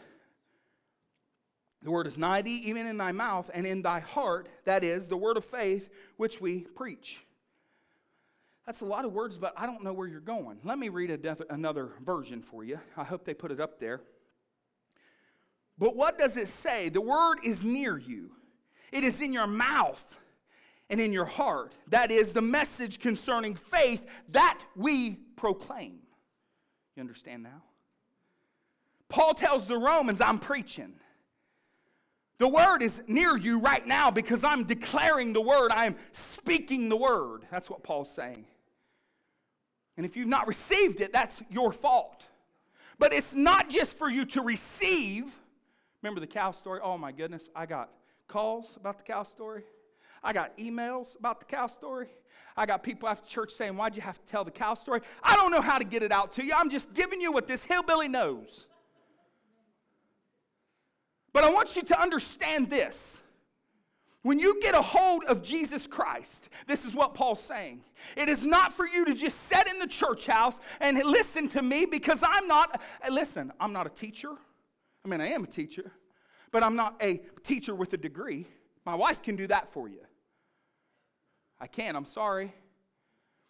The 1.84 1.92
word 1.92 2.08
is 2.08 2.18
nigh 2.18 2.42
thee, 2.42 2.62
even 2.66 2.88
in 2.88 2.98
thy 2.98 3.12
mouth 3.12 3.50
and 3.54 3.68
in 3.68 3.82
thy 3.82 4.00
heart. 4.00 4.48
That 4.66 4.84
is 4.84 5.10
the 5.10 5.18
word 5.18 5.36
of 5.36 5.44
faith 5.44 5.90
which 6.18 6.40
we 6.40 6.62
preach. 6.62 7.20
That's 8.66 8.80
a 8.80 8.86
lot 8.86 9.04
of 9.04 9.12
words, 9.12 9.38
but 9.38 9.54
I 9.58 9.66
don't 9.66 9.84
know 9.84 9.92
where 9.92 10.08
you're 10.08 10.22
going. 10.22 10.60
Let 10.64 10.80
me 10.80 10.88
read 10.88 11.22
def- 11.22 11.42
another 11.50 11.90
version 12.06 12.42
for 12.42 12.64
you. 12.64 12.80
I 12.96 13.04
hope 13.04 13.26
they 13.26 13.34
put 13.34 13.52
it 13.52 13.60
up 13.60 13.80
there. 13.80 14.00
But 15.78 15.98
what 15.98 16.18
does 16.18 16.38
it 16.38 16.48
say? 16.48 16.88
The 16.88 17.02
word 17.02 17.40
is 17.44 17.64
near 17.64 17.98
you, 17.98 18.32
it 18.92 19.04
is 19.04 19.20
in 19.20 19.34
your 19.34 19.48
mouth 19.48 20.04
and 20.90 21.02
in 21.02 21.12
your 21.12 21.26
heart. 21.26 21.74
That 21.90 22.12
is 22.12 22.32
the 22.32 22.42
message 22.42 23.00
concerning 23.00 23.56
faith 23.56 24.06
that 24.30 24.60
we 24.76 25.16
proclaim. 25.36 26.00
You 26.96 27.02
understand 27.02 27.44
now? 27.44 27.64
Paul 29.14 29.36
tells 29.36 29.68
the 29.68 29.78
Romans, 29.78 30.22
I'm 30.22 30.40
preaching. 30.40 30.92
The 32.40 32.48
word 32.48 32.82
is 32.82 33.00
near 33.06 33.38
you 33.38 33.60
right 33.60 33.86
now 33.86 34.10
because 34.10 34.44
I'm 34.44 34.64
declaring 34.64 35.34
the 35.34 35.40
word. 35.40 35.72
I 35.72 35.86
am 35.86 35.96
speaking 36.14 36.90
the 36.90 36.98
word. 36.98 37.46
That's 37.52 37.70
what 37.70 37.84
Paul's 37.84 38.12
saying. 38.12 38.44
And 39.98 40.06
if 40.08 40.18
you've 40.18 40.28
not 40.28 40.48
received 40.48 41.00
it, 41.00 41.14
that's 41.14 41.44
your 41.52 41.72
fault. 41.72 42.26
But 42.98 43.14
it's 43.14 43.36
not 43.36 43.70
just 43.70 44.00
for 44.00 44.10
you 44.10 44.26
to 44.26 44.42
receive. 44.42 45.26
Remember 46.02 46.20
the 46.20 46.26
cow 46.26 46.50
story? 46.50 46.80
Oh 46.82 46.98
my 46.98 47.12
goodness, 47.12 47.52
I 47.56 47.68
got 47.68 47.92
calls 48.28 48.76
about 48.78 48.98
the 48.98 49.04
cow 49.04 49.22
story. 49.22 49.62
I 50.24 50.34
got 50.34 50.58
emails 50.58 51.16
about 51.20 51.40
the 51.40 51.46
cow 51.46 51.68
story. 51.68 52.08
I 52.58 52.66
got 52.66 52.82
people 52.82 53.08
after 53.08 53.28
church 53.28 53.52
saying, 53.52 53.78
Why'd 53.78 53.96
you 53.96 54.02
have 54.02 54.18
to 54.18 54.26
tell 54.26 54.44
the 54.44 54.50
cow 54.50 54.74
story? 54.74 55.02
I 55.22 55.36
don't 55.36 55.52
know 55.52 55.62
how 55.62 55.78
to 55.78 55.86
get 55.86 56.02
it 56.02 56.12
out 56.12 56.32
to 56.34 56.44
you. 56.44 56.54
I'm 56.58 56.72
just 56.72 56.96
giving 56.96 57.22
you 57.22 57.32
what 57.32 57.48
this 57.48 57.64
hillbilly 57.64 58.08
knows. 58.08 58.66
But 61.34 61.44
I 61.44 61.50
want 61.50 61.76
you 61.76 61.82
to 61.82 62.00
understand 62.00 62.70
this. 62.70 63.20
When 64.22 64.40
you 64.40 64.62
get 64.62 64.74
a 64.74 64.82
hold 64.82 65.26
of 65.26 65.44
Jesus 65.44 65.86
Christ, 65.86 66.48
this 66.66 66.86
is 66.86 66.96
what 66.96 67.14
Paul's 67.14 67.42
saying. 67.42 67.82
It 68.16 68.30
is 68.30 68.46
not 68.46 68.72
for 68.72 68.88
you 68.88 69.04
to 69.04 69.14
just 69.14 69.38
sit 69.50 69.68
in 69.68 69.80
the 69.80 69.88
church 69.88 70.28
house 70.28 70.60
and 70.80 70.98
listen 70.98 71.50
to 71.50 71.62
me 71.62 71.86
because 71.86 72.24
I'm 72.26 72.48
not, 72.48 72.82
listen, 73.10 73.52
I'm 73.60 73.74
not 73.74 73.86
a 73.86 73.90
teacher. 73.90 74.32
I 75.04 75.10
mean, 75.10 75.20
I 75.20 75.28
am 75.28 75.44
a 75.44 75.48
teacher, 75.48 75.92
but 76.52 76.64
I'm 76.64 76.78
not 76.78 76.96
a 77.02 77.22
teacher 77.44 77.76
with 77.76 77.92
a 77.94 77.98
degree. 77.98 78.48
My 78.86 78.96
wife 78.96 79.22
can 79.22 79.36
do 79.36 79.48
that 79.48 79.74
for 79.74 79.90
you. 79.90 80.00
I 81.60 81.68
can't, 81.68 81.98
I'm 81.98 82.06
sorry. 82.06 82.54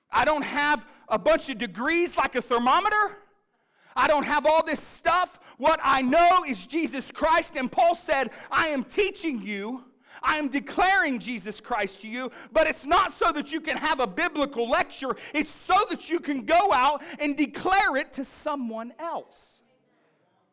I 0.09 0.25
don't 0.25 0.43
have 0.43 0.85
a 1.07 1.19
bunch 1.19 1.49
of 1.49 1.59
degrees 1.59 2.17
like 2.17 2.33
a 2.35 2.41
thermometer. 2.41 3.17
I 3.95 4.07
don't 4.07 4.23
have 4.23 4.45
all 4.45 4.63
this 4.63 4.81
stuff. 4.81 5.39
What 5.57 5.79
I 5.83 6.01
know 6.01 6.43
is 6.47 6.65
Jesus 6.65 7.11
Christ. 7.11 7.55
And 7.55 7.71
Paul 7.71 7.95
said, 7.95 8.31
I 8.51 8.67
am 8.67 8.83
teaching 8.83 9.41
you. 9.41 9.83
I 10.21 10.37
am 10.37 10.47
declaring 10.47 11.19
Jesus 11.19 11.59
Christ 11.59 12.01
to 12.01 12.07
you, 12.07 12.31
but 12.53 12.65
it's 12.65 12.85
not 12.85 13.11
so 13.11 13.31
that 13.33 13.51
you 13.51 13.59
can 13.59 13.75
have 13.75 13.99
a 13.99 14.07
biblical 14.07 14.69
lecture. 14.69 15.17
It's 15.33 15.49
so 15.49 15.75
that 15.89 16.09
you 16.09 16.19
can 16.19 16.45
go 16.45 16.71
out 16.71 17.03
and 17.19 17.35
declare 17.35 17.97
it 17.97 18.13
to 18.13 18.23
someone 18.23 18.93
else. 18.99 19.61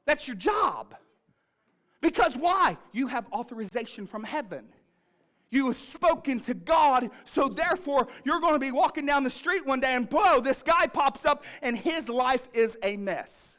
That's 0.07 0.27
your 0.27 0.37
job. 0.37 0.97
Because 2.01 2.37
why? 2.37 2.79
You 2.93 3.07
have 3.07 3.27
authorization 3.33 4.07
from 4.07 4.25
heaven. 4.25 4.65
You 5.51 5.67
have 5.67 5.77
spoken 5.77 6.39
to 6.41 6.55
God, 6.55 7.11
so 7.25 7.49
therefore 7.49 8.07
you're 8.25 8.41
going 8.41 8.53
to 8.53 8.61
be 8.61 8.71
walking 8.71 9.05
down 9.05 9.25
the 9.25 9.31
street 9.31 9.67
one 9.67 9.81
day 9.81 9.95
and 9.95 10.09
whoa, 10.11 10.41
this 10.41 10.63
guy 10.63 10.87
pops 10.87 11.25
up 11.25 11.45
and 11.61 11.77
his 11.77 12.09
life 12.09 12.49
is 12.53 12.79
a 12.83 12.97
mess. 12.97 13.57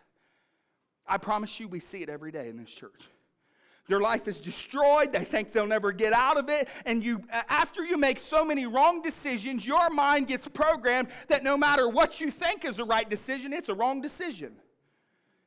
I 1.05 1.17
promise 1.17 1.59
you, 1.59 1.67
we 1.67 1.81
see 1.81 2.01
it 2.01 2.09
every 2.09 2.31
day 2.31 2.47
in 2.47 2.57
this 2.57 2.69
church. 2.69 3.09
Their 3.87 3.99
life 3.99 4.29
is 4.29 4.39
destroyed. 4.39 5.11
They 5.11 5.25
think 5.25 5.51
they'll 5.51 5.67
never 5.67 5.91
get 5.91 6.13
out 6.13 6.37
of 6.37 6.47
it. 6.47 6.69
And 6.85 7.03
you, 7.03 7.21
after 7.49 7.83
you 7.83 7.97
make 7.97 8.19
so 8.19 8.45
many 8.45 8.65
wrong 8.65 9.01
decisions, 9.01 9.65
your 9.65 9.89
mind 9.89 10.27
gets 10.27 10.47
programmed 10.47 11.09
that 11.27 11.43
no 11.43 11.57
matter 11.57 11.89
what 11.89 12.21
you 12.21 12.31
think 12.31 12.63
is 12.63 12.79
a 12.79 12.85
right 12.85 13.09
decision, 13.09 13.51
it's 13.51 13.67
a 13.67 13.73
wrong 13.73 13.99
decision. 13.99 14.53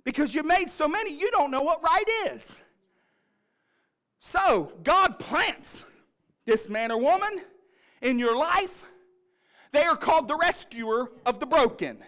Because 0.04 0.34
you 0.34 0.42
made 0.42 0.68
so 0.68 0.86
many, 0.86 1.16
you 1.18 1.30
don't 1.30 1.50
know 1.50 1.62
what 1.62 1.82
right 1.82 2.04
is. 2.34 2.60
So, 4.18 4.72
God 4.82 5.18
plants 5.18 5.84
this 6.44 6.68
man 6.68 6.90
or 6.90 6.98
woman 6.98 7.42
in 8.02 8.18
your 8.18 8.36
life. 8.36 8.84
They 9.72 9.82
are 9.84 9.96
called 9.96 10.28
the 10.28 10.36
rescuer 10.36 11.10
of 11.26 11.40
the 11.40 11.46
broken. 11.46 11.98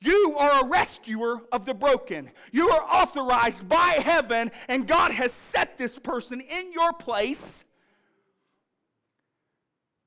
You 0.00 0.36
are 0.38 0.62
a 0.62 0.68
rescuer 0.68 1.40
of 1.50 1.64
the 1.64 1.72
broken. 1.72 2.30
You 2.52 2.68
are 2.70 2.82
authorized 2.82 3.66
by 3.66 3.98
heaven, 4.02 4.50
and 4.68 4.86
God 4.86 5.10
has 5.12 5.32
set 5.32 5.78
this 5.78 5.98
person 5.98 6.40
in 6.40 6.72
your 6.72 6.92
place, 6.92 7.64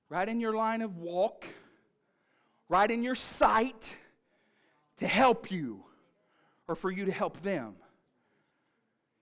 right 0.10 0.30
in 0.30 0.40
your 0.40 0.54
line 0.54 0.84
of 0.84 0.98
walk, 0.98 1.48
right 2.68 2.90
in 2.90 3.04
your 3.04 3.16
sight, 3.16 3.98
to 4.98 5.08
help 5.08 5.50
you 5.50 5.84
or 6.68 6.76
for 6.76 6.92
you 6.92 7.06
to 7.06 7.12
help 7.12 7.42
them. 7.42 7.74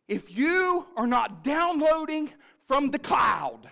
If 0.07 0.35
you 0.35 0.85
are 0.97 1.07
not 1.07 1.43
downloading 1.43 2.31
from 2.67 2.91
the 2.91 2.99
cloud, 2.99 3.69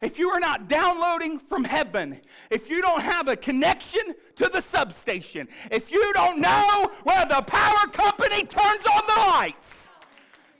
if 0.00 0.18
you 0.18 0.30
are 0.30 0.40
not 0.40 0.68
downloading 0.68 1.38
from 1.38 1.64
heaven, 1.64 2.20
if 2.50 2.70
you 2.70 2.80
don't 2.80 3.02
have 3.02 3.28
a 3.28 3.36
connection 3.36 4.14
to 4.36 4.48
the 4.48 4.60
substation, 4.60 5.48
if 5.70 5.92
you 5.92 6.12
don't 6.14 6.40
know 6.40 6.90
where 7.02 7.26
the 7.26 7.42
power 7.42 7.86
company 7.92 8.44
turns 8.44 8.86
on 8.86 9.02
the 9.06 9.20
lights, 9.30 9.88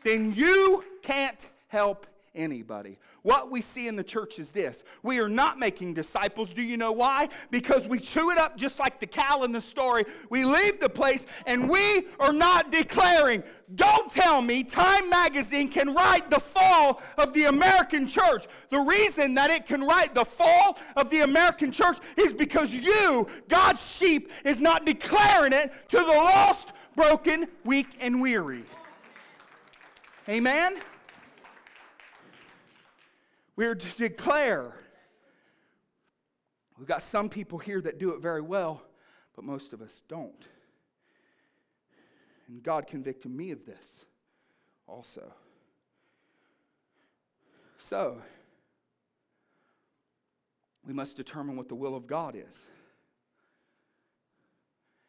then 0.05 0.35
you 0.35 0.85
can't 1.03 1.49
help 1.69 2.07
anybody. 2.35 2.99
What 3.23 3.51
we 3.51 3.61
see 3.61 3.89
in 3.89 3.97
the 3.97 4.05
church 4.05 4.39
is 4.39 4.51
this 4.51 4.85
we 5.03 5.19
are 5.19 5.29
not 5.29 5.59
making 5.59 5.95
disciples. 5.95 6.53
Do 6.53 6.63
you 6.63 6.77
know 6.77 6.93
why? 6.93 7.29
Because 7.51 7.89
we 7.89 7.99
chew 7.99 8.31
it 8.31 8.39
up 8.39 8.57
just 8.57 8.79
like 8.79 9.01
the 9.01 9.07
cow 9.07 9.43
in 9.43 9.53
the 9.53 9.61
story. 9.61 10.05
We 10.29 10.45
leave 10.45 10.81
the 10.81 10.89
place 10.89 11.27
and 11.47 11.69
we 11.69 12.07
are 12.19 12.33
not 12.33 12.71
declaring. 12.71 13.43
Don't 13.75 14.11
tell 14.11 14.43
me 14.43 14.65
Time 14.65 15.09
Magazine 15.11 15.69
can 15.69 15.95
write 15.95 16.31
the 16.31 16.41
fall 16.41 17.01
of 17.19 17.33
the 17.33 17.45
American 17.45 18.07
church. 18.07 18.47
The 18.69 18.81
reason 18.81 19.35
that 19.35 19.51
it 19.51 19.67
can 19.67 19.83
write 19.83 20.15
the 20.15 20.25
fall 20.25 20.79
of 20.97 21.11
the 21.11 21.21
American 21.21 21.71
church 21.73 21.99
is 22.17 22.33
because 22.33 22.73
you, 22.73 23.27
God's 23.49 23.85
sheep, 23.85 24.31
is 24.45 24.61
not 24.61 24.85
declaring 24.85 25.53
it 25.53 25.73
to 25.89 25.97
the 25.99 26.03
lost, 26.03 26.73
broken, 26.97 27.47
weak, 27.65 27.89
and 28.01 28.21
weary. 28.21 28.65
Amen? 30.29 30.81
We're 33.61 33.75
to 33.75 33.97
declare. 33.99 34.73
We've 36.79 36.88
got 36.88 37.02
some 37.02 37.29
people 37.29 37.59
here 37.59 37.83
that 37.83 37.99
do 37.99 38.14
it 38.14 38.23
very 38.23 38.40
well, 38.40 38.81
but 39.37 39.45
most 39.45 39.75
of 39.75 39.83
us 39.83 40.02
don't. 40.09 40.47
And 42.49 42.62
God 42.62 42.87
convicted 42.87 43.31
me 43.31 43.50
of 43.50 43.67
this 43.67 44.07
also. 44.87 45.31
So, 47.76 48.23
we 50.87 50.95
must 50.95 51.19
determine 51.19 51.55
what 51.55 51.69
the 51.69 51.75
will 51.75 51.95
of 51.95 52.07
God 52.07 52.37
is. 52.37 52.67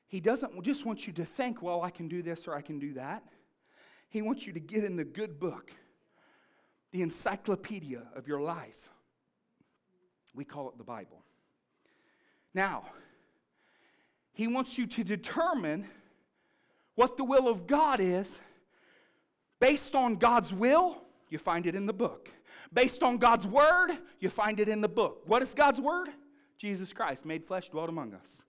He 0.07 0.19
doesn't 0.19 0.61
just 0.61 0.85
want 0.85 1.07
you 1.07 1.13
to 1.13 1.23
think, 1.23 1.61
well, 1.61 1.83
I 1.83 1.89
can 1.89 2.09
do 2.09 2.21
this 2.21 2.49
or 2.49 2.53
I 2.53 2.61
can 2.61 2.79
do 2.79 2.95
that. 2.95 3.23
He 4.09 4.21
wants 4.21 4.45
you 4.45 4.51
to 4.51 4.59
get 4.59 4.83
in 4.83 4.97
the 4.97 5.05
good 5.05 5.39
book 5.39 5.71
the 6.91 7.01
encyclopedia 7.01 8.03
of 8.15 8.27
your 8.27 8.41
life. 8.41 8.89
We 10.33 10.45
call 10.45 10.69
it 10.69 10.77
the 10.77 10.83
Bible. 10.83 11.23
Now, 12.53 12.83
he 14.33 14.47
wants 14.47 14.77
you 14.77 14.87
to 14.87 15.03
determine 15.03 15.87
what 16.95 17.17
the 17.17 17.23
will 17.23 17.47
of 17.47 17.67
God 17.67 17.99
is 17.99 18.39
based 19.59 19.95
on 19.95 20.15
God's 20.15 20.53
will. 20.53 21.01
You 21.29 21.37
find 21.37 21.65
it 21.65 21.75
in 21.75 21.85
the 21.85 21.93
book. 21.93 22.29
Based 22.73 23.03
on 23.03 23.17
God's 23.17 23.47
word, 23.47 23.91
you 24.19 24.29
find 24.29 24.59
it 24.59 24.67
in 24.67 24.81
the 24.81 24.89
book. 24.89 25.23
What 25.25 25.41
is 25.41 25.53
God's 25.53 25.79
word? 25.79 26.09
Jesus 26.57 26.93
Christ, 26.93 27.25
made 27.25 27.45
flesh, 27.45 27.69
dwelt 27.69 27.89
among 27.89 28.13
us. 28.13 28.43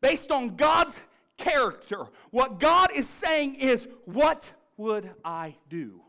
Based 0.00 0.30
on 0.30 0.56
God's 0.56 0.98
character, 1.38 2.06
what 2.30 2.58
God 2.58 2.90
is 2.92 3.08
saying 3.08 3.56
is, 3.56 3.88
What 4.04 4.52
would 4.76 5.10
I 5.24 5.56
do? 5.68 6.02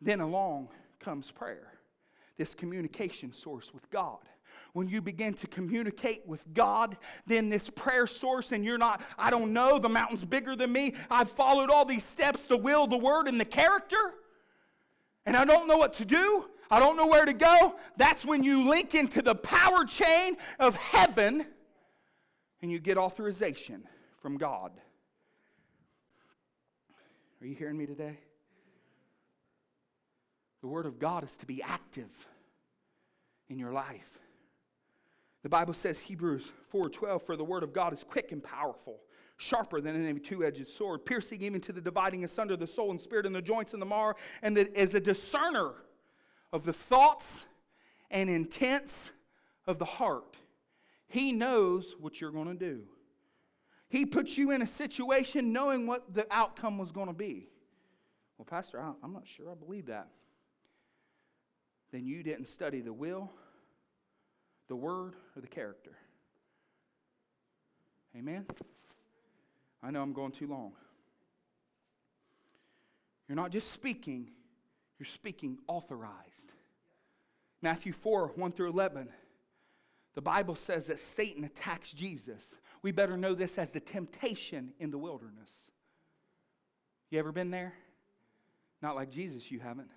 Then 0.00 0.20
along 0.20 0.68
comes 0.98 1.30
prayer, 1.30 1.72
this 2.36 2.54
communication 2.54 3.32
source 3.32 3.72
with 3.74 3.88
God. 3.90 4.18
When 4.72 4.88
you 4.88 5.02
begin 5.02 5.34
to 5.34 5.46
communicate 5.46 6.26
with 6.26 6.42
God, 6.54 6.96
then 7.26 7.48
this 7.48 7.68
prayer 7.70 8.06
source, 8.06 8.52
and 8.52 8.64
you're 8.64 8.78
not, 8.78 9.02
I 9.18 9.30
don't 9.30 9.52
know, 9.52 9.78
the 9.78 9.88
mountain's 9.88 10.24
bigger 10.24 10.54
than 10.56 10.72
me. 10.72 10.94
I've 11.10 11.30
followed 11.30 11.70
all 11.70 11.84
these 11.84 12.04
steps 12.04 12.46
the 12.46 12.56
will, 12.56 12.86
the 12.86 12.96
word, 12.96 13.26
and 13.28 13.40
the 13.40 13.44
character, 13.44 14.14
and 15.26 15.36
I 15.36 15.44
don't 15.44 15.68
know 15.68 15.76
what 15.76 15.94
to 15.94 16.04
do. 16.04 16.46
I 16.70 16.78
don't 16.78 16.96
know 16.96 17.06
where 17.06 17.24
to 17.24 17.32
go. 17.32 17.74
That's 17.96 18.24
when 18.24 18.44
you 18.44 18.68
link 18.68 18.94
into 18.94 19.22
the 19.22 19.34
power 19.34 19.84
chain 19.84 20.36
of 20.60 20.76
heaven 20.76 21.44
and 22.62 22.70
you 22.70 22.78
get 22.78 22.96
authorization 22.96 23.82
from 24.22 24.36
God. 24.36 24.70
Are 27.40 27.46
you 27.46 27.54
hearing 27.54 27.76
me 27.76 27.86
today? 27.86 28.18
The 30.60 30.68
Word 30.68 30.86
of 30.86 30.98
God 30.98 31.24
is 31.24 31.36
to 31.38 31.46
be 31.46 31.62
active 31.62 32.10
in 33.48 33.58
your 33.58 33.72
life. 33.72 34.18
The 35.42 35.48
Bible 35.48 35.72
says, 35.72 35.98
Hebrews 35.98 36.52
4:12, 36.72 37.22
for 37.22 37.36
the 37.36 37.44
word 37.44 37.62
of 37.62 37.72
God 37.72 37.92
is 37.92 38.04
quick 38.04 38.30
and 38.32 38.42
powerful, 38.42 39.00
sharper 39.38 39.80
than 39.80 40.04
any 40.04 40.20
two-edged 40.20 40.68
sword, 40.68 41.06
piercing 41.06 41.42
even 41.42 41.60
to 41.62 41.72
the 41.72 41.80
dividing 41.80 42.24
asunder 42.24 42.54
of 42.54 42.60
the 42.60 42.66
soul 42.66 42.90
and 42.90 43.00
spirit 43.00 43.24
and 43.24 43.34
the 43.34 43.40
joints 43.40 43.72
and 43.72 43.80
the 43.80 43.86
marrow, 43.86 44.14
and 44.42 44.56
that 44.56 44.76
is 44.78 44.94
a 44.94 45.00
discerner 45.00 45.72
of 46.52 46.64
the 46.64 46.74
thoughts 46.74 47.46
and 48.10 48.28
intents 48.28 49.12
of 49.66 49.78
the 49.78 49.84
heart. 49.84 50.36
He 51.08 51.32
knows 51.32 51.94
what 51.98 52.20
you're 52.20 52.30
going 52.30 52.48
to 52.48 52.54
do. 52.54 52.82
He 53.88 54.04
puts 54.06 54.36
you 54.36 54.50
in 54.50 54.62
a 54.62 54.66
situation 54.66 55.52
knowing 55.52 55.86
what 55.86 56.14
the 56.14 56.26
outcome 56.30 56.78
was 56.78 56.92
going 56.92 57.08
to 57.08 57.12
be. 57.12 57.48
Well, 58.36 58.44
Pastor, 58.44 58.78
I'm 58.78 59.12
not 59.12 59.26
sure 59.26 59.50
I 59.50 59.54
believe 59.54 59.86
that. 59.86 60.08
Then 61.92 62.06
you 62.06 62.22
didn't 62.22 62.46
study 62.46 62.80
the 62.80 62.92
will, 62.92 63.30
the 64.68 64.76
word, 64.76 65.14
or 65.36 65.42
the 65.42 65.48
character. 65.48 65.92
Amen? 68.16 68.46
I 69.82 69.90
know 69.90 70.02
I'm 70.02 70.12
going 70.12 70.32
too 70.32 70.46
long. 70.46 70.72
You're 73.28 73.36
not 73.36 73.50
just 73.50 73.72
speaking, 73.72 74.30
you're 74.98 75.06
speaking 75.06 75.58
authorized. 75.68 76.52
Matthew 77.62 77.92
4 77.92 78.32
1 78.34 78.52
through 78.52 78.70
11. 78.70 79.08
The 80.14 80.20
Bible 80.20 80.56
says 80.56 80.88
that 80.88 80.98
Satan 80.98 81.44
attacks 81.44 81.92
Jesus. 81.92 82.56
We 82.82 82.90
better 82.90 83.16
know 83.16 83.34
this 83.34 83.58
as 83.58 83.70
the 83.70 83.80
temptation 83.80 84.72
in 84.80 84.90
the 84.90 84.98
wilderness. 84.98 85.70
You 87.10 87.18
ever 87.18 87.32
been 87.32 87.50
there? 87.50 87.74
Not 88.82 88.96
like 88.96 89.10
Jesus, 89.10 89.50
you 89.50 89.60
haven't. 89.60 89.90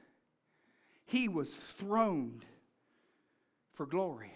He 1.05 1.27
was 1.27 1.53
throned 1.53 2.45
for 3.73 3.85
glory, 3.85 4.33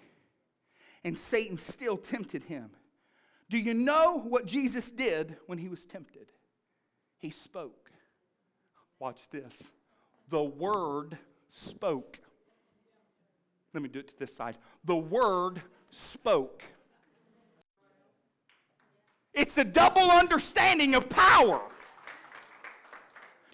and 1.03 1.17
Satan 1.17 1.57
still 1.57 1.97
tempted 1.97 2.43
him. 2.43 2.71
Do 3.49 3.57
you 3.57 3.73
know 3.73 4.19
what 4.19 4.45
Jesus 4.45 4.91
did 4.91 5.37
when 5.45 5.57
he 5.57 5.69
was 5.69 5.85
tempted? 5.85 6.27
He 7.19 7.31
spoke. 7.31 7.91
Watch 8.99 9.29
this. 9.31 9.71
The 10.29 10.43
Word 10.43 11.17
spoke. 11.49 12.19
Let 13.73 13.83
me 13.83 13.89
do 13.89 13.99
it 13.99 14.07
to 14.09 14.19
this 14.19 14.35
side. 14.35 14.57
The 14.85 14.95
Word 14.95 15.61
spoke. 15.91 16.63
It's 19.33 19.57
a 19.57 19.63
double 19.63 20.09
understanding 20.09 20.95
of 20.95 21.07
power. 21.09 21.61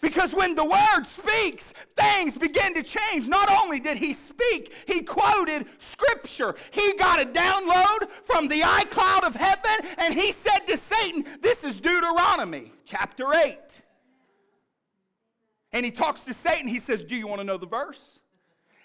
Because 0.03 0.33
when 0.33 0.53
the 0.53 0.65
word 0.65 1.05
speaks, 1.05 1.73
things 1.95 2.37
begin 2.37 2.73
to 2.73 2.83
change. 2.83 3.29
Not 3.29 3.49
only 3.49 3.79
did 3.79 3.95
he 3.95 4.11
speak, 4.11 4.73
he 4.85 5.01
quoted 5.01 5.65
scripture. 5.77 6.55
He 6.71 6.91
got 6.95 7.21
a 7.21 7.25
download 7.25 8.09
from 8.23 8.49
the 8.49 8.59
iCloud 8.59 9.23
of 9.23 9.33
heaven, 9.33 9.87
and 9.97 10.13
he 10.13 10.33
said 10.33 10.67
to 10.67 10.75
Satan, 10.75 11.25
This 11.41 11.63
is 11.63 11.79
Deuteronomy 11.79 12.73
chapter 12.83 13.33
8. 13.33 13.57
And 15.71 15.85
he 15.85 15.91
talks 15.91 16.21
to 16.25 16.33
Satan. 16.33 16.67
He 16.67 16.79
says, 16.79 17.01
Do 17.01 17.15
you 17.15 17.25
want 17.25 17.39
to 17.39 17.45
know 17.45 17.57
the 17.57 17.65
verse? 17.65 18.19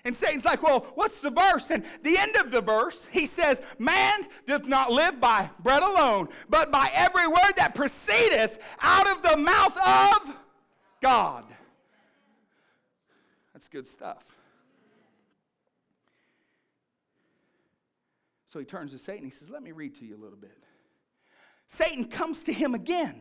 And 0.05 0.15
Satan's 0.15 0.45
like, 0.45 0.63
Well, 0.63 0.87
what's 0.95 1.19
the 1.19 1.31
verse? 1.31 1.73
And 1.73 1.85
the 2.05 2.17
end 2.17 2.37
of 2.37 2.53
the 2.53 2.61
verse, 2.61 3.09
he 3.11 3.27
says, 3.27 3.61
Man 3.81 4.21
doth 4.47 4.69
not 4.69 4.93
live 4.93 5.21
by 5.21 5.51
bread 5.65 5.83
alone, 5.83 6.29
but 6.49 6.71
by 6.71 6.93
every 6.95 7.27
word 7.27 7.55
that 7.57 7.75
proceedeth 7.75 8.61
out 8.81 9.09
of 9.09 9.23
the 9.23 9.37
mouth 9.37 9.77
of 9.77 10.37
God. 11.01 11.45
That's 13.53 13.69
good 13.69 13.87
stuff. 13.87 14.25
So 18.47 18.59
he 18.59 18.65
turns 18.65 18.93
to 18.93 18.99
Satan. 18.99 19.25
He 19.25 19.31
says, 19.31 19.51
Let 19.51 19.63
me 19.63 19.73
read 19.73 19.97
to 19.97 20.05
you 20.05 20.17
a 20.17 20.23
little 20.23 20.39
bit. 20.39 20.57
Satan 21.69 22.07
comes 22.07 22.45
to 22.45 22.53
him 22.53 22.75
again, 22.75 23.21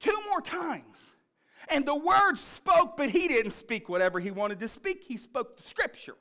two 0.00 0.16
more 0.28 0.40
times. 0.40 1.12
And 1.68 1.86
the 1.86 1.94
word 1.94 2.36
spoke, 2.36 2.96
but 2.96 3.08
he 3.08 3.28
didn't 3.28 3.52
speak 3.52 3.88
whatever 3.88 4.20
he 4.20 4.30
wanted 4.30 4.58
to 4.60 4.68
speak. 4.68 5.04
He 5.04 5.16
spoke 5.16 5.56
the 5.56 5.62
scripture. 5.62 6.16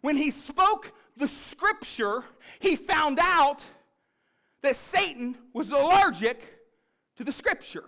When 0.00 0.16
he 0.16 0.30
spoke 0.30 0.92
the 1.16 1.26
scripture, 1.26 2.22
he 2.60 2.76
found 2.76 3.18
out 3.20 3.64
that 4.62 4.76
Satan 4.76 5.36
was 5.52 5.72
allergic 5.72 6.40
to 7.16 7.24
the 7.24 7.32
scripture. 7.32 7.84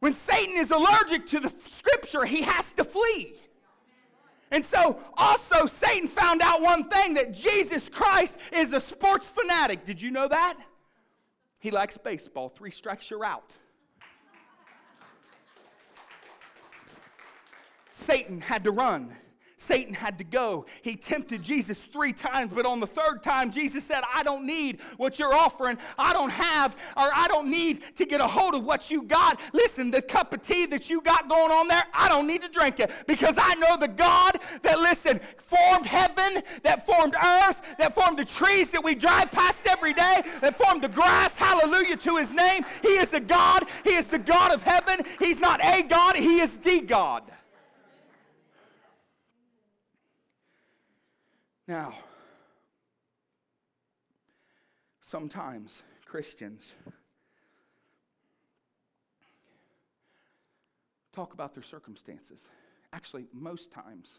When 0.00 0.14
Satan 0.14 0.56
is 0.56 0.70
allergic 0.70 1.26
to 1.26 1.40
the 1.40 1.52
scripture, 1.58 2.24
he 2.24 2.42
has 2.42 2.72
to 2.74 2.84
flee. 2.84 3.36
And 4.50 4.64
so, 4.64 4.98
also, 5.16 5.66
Satan 5.66 6.08
found 6.08 6.42
out 6.42 6.60
one 6.60 6.88
thing 6.88 7.14
that 7.14 7.32
Jesus 7.32 7.88
Christ 7.88 8.36
is 8.52 8.72
a 8.72 8.80
sports 8.80 9.28
fanatic. 9.28 9.84
Did 9.84 10.02
you 10.02 10.10
know 10.10 10.26
that? 10.26 10.58
He 11.60 11.70
likes 11.70 11.96
baseball. 11.96 12.48
Three 12.48 12.70
strikes, 12.70 13.10
you're 13.10 13.24
out. 13.24 13.52
Satan 17.92 18.40
had 18.40 18.64
to 18.64 18.70
run. 18.70 19.14
Satan 19.60 19.92
had 19.92 20.16
to 20.16 20.24
go. 20.24 20.64
He 20.80 20.96
tempted 20.96 21.42
Jesus 21.42 21.84
three 21.84 22.14
times, 22.14 22.50
but 22.54 22.64
on 22.64 22.80
the 22.80 22.86
third 22.86 23.22
time, 23.22 23.50
Jesus 23.50 23.84
said, 23.84 24.02
I 24.12 24.22
don't 24.22 24.46
need 24.46 24.80
what 24.96 25.18
you're 25.18 25.34
offering. 25.34 25.76
I 25.98 26.14
don't 26.14 26.30
have, 26.30 26.72
or 26.96 27.10
I 27.14 27.28
don't 27.28 27.50
need 27.50 27.82
to 27.96 28.06
get 28.06 28.22
a 28.22 28.26
hold 28.26 28.54
of 28.54 28.64
what 28.64 28.90
you 28.90 29.02
got. 29.02 29.38
Listen, 29.52 29.90
the 29.90 30.00
cup 30.00 30.32
of 30.32 30.40
tea 30.40 30.64
that 30.64 30.88
you 30.88 31.02
got 31.02 31.28
going 31.28 31.52
on 31.52 31.68
there, 31.68 31.84
I 31.92 32.08
don't 32.08 32.26
need 32.26 32.40
to 32.40 32.48
drink 32.48 32.80
it 32.80 32.90
because 33.06 33.36
I 33.36 33.54
know 33.56 33.76
the 33.76 33.86
God 33.86 34.40
that, 34.62 34.78
listen, 34.80 35.20
formed 35.36 35.84
heaven, 35.84 36.42
that 36.62 36.86
formed 36.86 37.14
earth, 37.22 37.60
that 37.78 37.94
formed 37.94 38.18
the 38.18 38.24
trees 38.24 38.70
that 38.70 38.82
we 38.82 38.94
drive 38.94 39.30
past 39.30 39.66
every 39.66 39.92
day, 39.92 40.22
that 40.40 40.56
formed 40.56 40.80
the 40.80 40.88
grass. 40.88 41.36
Hallelujah 41.36 41.98
to 41.98 42.16
his 42.16 42.32
name. 42.32 42.64
He 42.80 42.96
is 42.96 43.10
the 43.10 43.20
God. 43.20 43.68
He 43.84 43.92
is 43.92 44.06
the 44.06 44.18
God 44.18 44.52
of 44.52 44.62
heaven. 44.62 45.04
He's 45.18 45.38
not 45.38 45.62
a 45.62 45.82
God, 45.82 46.16
he 46.16 46.40
is 46.40 46.56
the 46.56 46.80
God. 46.80 47.24
Now, 51.70 51.94
sometimes 55.00 55.84
Christians 56.04 56.72
talk 61.12 61.32
about 61.32 61.54
their 61.54 61.62
circumstances. 61.62 62.48
Actually, 62.92 63.28
most 63.32 63.70
times 63.70 64.18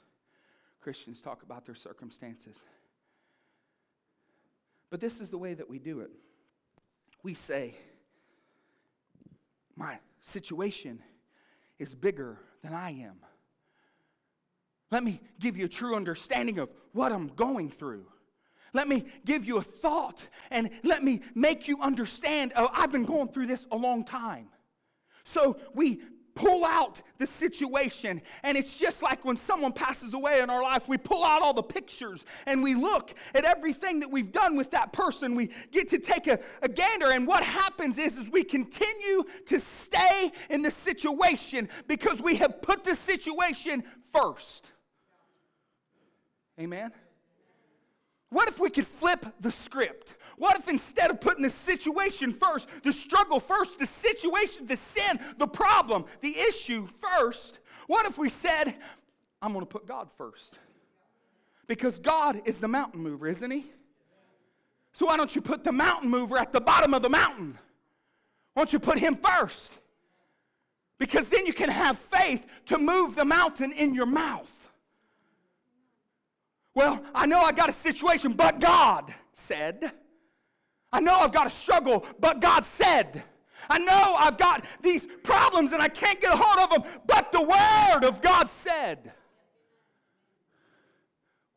Christians 0.80 1.20
talk 1.20 1.44
about 1.44 1.66
their 1.66 1.76
circumstances. 1.76 2.56
But 4.90 5.02
this 5.02 5.20
is 5.20 5.30
the 5.30 5.38
way 5.38 5.54
that 5.54 5.70
we 5.70 5.78
do 5.78 6.00
it. 6.00 6.12
We 7.22 7.34
say, 7.34 7.76
My 9.76 10.00
situation 10.22 11.04
is 11.80 11.96
bigger 11.96 12.38
than 12.64 12.74
I 12.74 12.92
am. 12.92 13.18
Let 14.92 15.04
me 15.04 15.22
give 15.40 15.58
you 15.58 15.66
a 15.66 15.70
true 15.70 15.96
understanding 15.96 16.60
of 16.60 16.70
what 16.92 17.12
I'm 17.12 17.30
going 17.30 17.70
through. 17.70 18.06
Let 18.74 18.88
me 18.88 19.06
give 19.26 19.46
you 19.46 19.58
a 19.58 19.62
thought 19.62 20.26
and 20.50 20.70
let 20.84 21.04
me 21.04 21.22
make 21.36 21.68
you 21.68 21.82
understand. 21.82 22.54
Oh, 22.56 22.70
I've 22.74 22.92
been 22.92 23.06
going 23.06 23.30
through 23.30 23.48
this 23.48 23.66
a 23.72 23.76
long 23.76 24.06
time. 24.06 24.48
So 25.24 25.58
we 25.74 26.02
pull 26.36 26.64
out 26.64 27.02
the 27.18 27.26
situation. 27.26 28.22
And 28.44 28.58
it's 28.58 28.78
just 28.78 29.02
like 29.02 29.26
when 29.26 29.36
someone 29.36 29.74
passes 29.74 30.14
away 30.14 30.40
in 30.40 30.50
our 30.50 30.62
life, 30.62 30.88
we 30.88 30.98
pull 30.98 31.24
out 31.24 31.42
all 31.42 31.54
the 31.54 31.64
pictures 31.64 32.24
and 32.46 32.64
we 32.64 32.74
look 32.74 33.14
at 33.36 33.44
everything 33.44 34.00
that 34.00 34.10
we've 34.10 34.32
done 34.32 34.56
with 34.56 34.72
that 34.72 34.94
person. 34.94 35.36
We 35.36 35.52
get 35.72 35.90
to 35.90 36.00
take 36.00 36.28
a, 36.28 36.40
a 36.62 36.70
gander. 36.70 37.12
And 37.12 37.28
what 37.28 37.44
happens 37.44 37.98
is, 37.98 38.18
is 38.18 38.30
we 38.30 38.44
continue 38.44 39.24
to 39.48 39.60
stay 39.60 40.32
in 40.50 40.62
the 40.62 40.72
situation 40.72 41.68
because 41.88 42.22
we 42.22 42.36
have 42.38 42.62
put 42.62 42.84
the 42.84 42.96
situation 42.96 43.84
first. 44.12 44.72
Amen? 46.60 46.92
What 48.30 48.48
if 48.48 48.60
we 48.60 48.70
could 48.70 48.88
flip 48.88 49.26
the 49.42 49.52
script? 49.52 50.16
What 50.38 50.58
if 50.58 50.70
instead 50.70 51.12
of 51.12 51.20
putting 51.20 51.44
the 51.44 51.50
situation 51.50 52.32
first, 52.32 52.68
the 52.84 52.94
struggle 52.94 53.42
first, 53.42 53.78
the 53.78 53.88
situation, 53.88 54.66
the 54.66 54.78
sin, 54.78 55.20
the 55.38 55.48
problem, 55.48 56.06
the 56.22 56.38
issue 56.38 56.88
first, 56.98 57.60
what 57.88 58.06
if 58.06 58.18
we 58.18 58.30
said, 58.30 58.76
I'm 59.42 59.52
going 59.52 59.66
to 59.66 59.70
put 59.70 59.86
God 59.86 60.10
first? 60.18 60.60
Because 61.68 62.00
God 62.00 62.42
is 62.46 62.60
the 62.60 62.70
mountain 62.70 63.02
mover, 63.02 63.28
isn't 63.28 63.52
He? 63.52 63.66
So 64.94 65.08
why 65.08 65.18
don't 65.18 65.36
you 65.36 65.42
put 65.42 65.66
the 65.66 65.72
mountain 65.74 66.10
mover 66.10 66.38
at 66.38 66.54
the 66.54 66.62
bottom 66.62 66.94
of 66.94 67.02
the 67.02 67.10
mountain? 67.10 67.58
Why 68.54 68.62
don't 68.62 68.72
you 68.72 68.80
put 68.80 68.98
Him 68.98 69.16
first? 69.16 69.74
Because 71.00 71.28
then 71.28 71.46
you 71.46 71.54
can 71.54 71.70
have 71.70 71.98
faith 71.98 72.46
to 72.68 72.78
move 72.78 73.16
the 73.16 73.26
mountain 73.26 73.74
in 73.74 73.94
your 73.94 74.06
mouth. 74.06 74.61
Well, 76.74 77.04
I 77.14 77.26
know 77.26 77.40
I 77.40 77.52
got 77.52 77.70
a 77.70 77.74
situation, 77.74 78.34
but 78.34 78.60
God 78.60 79.14
said. 79.34 79.92
I 80.94 81.00
know 81.00 81.20
I've 81.20 81.34
got 81.34 81.48
a 81.48 81.52
struggle, 81.52 82.06
but 82.20 82.42
God 82.42 82.66
said. 82.66 83.24
I 83.70 83.78
know 83.78 84.16
I've 84.18 84.38
got 84.38 84.66
these 84.82 85.08
problems 85.24 85.74
and 85.74 85.82
I 85.82 85.88
can't 85.88 86.20
get 86.20 86.34
a 86.34 86.38
hold 86.38 86.72
of 86.72 86.84
them, 86.84 87.02
but 87.06 87.32
the 87.32 87.42
Word 87.42 88.06
of 88.06 88.22
God 88.22 88.50
said. 88.50 89.14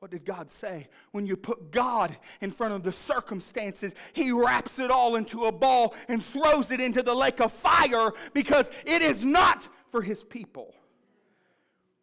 What 0.00 0.10
did 0.10 0.26
God 0.26 0.50
say? 0.50 0.88
When 1.12 1.26
you 1.26 1.34
put 1.34 1.70
God 1.70 2.14
in 2.42 2.50
front 2.50 2.74
of 2.74 2.82
the 2.82 2.92
circumstances, 2.92 3.94
He 4.12 4.32
wraps 4.32 4.78
it 4.78 4.90
all 4.90 5.16
into 5.16 5.46
a 5.46 5.52
ball 5.52 5.94
and 6.08 6.22
throws 6.22 6.70
it 6.70 6.80
into 6.80 7.02
the 7.02 7.14
lake 7.14 7.40
of 7.40 7.52
fire 7.52 8.12
because 8.34 8.70
it 8.84 9.00
is 9.00 9.24
not 9.24 9.66
for 9.90 10.02
His 10.02 10.22
people. 10.22 10.74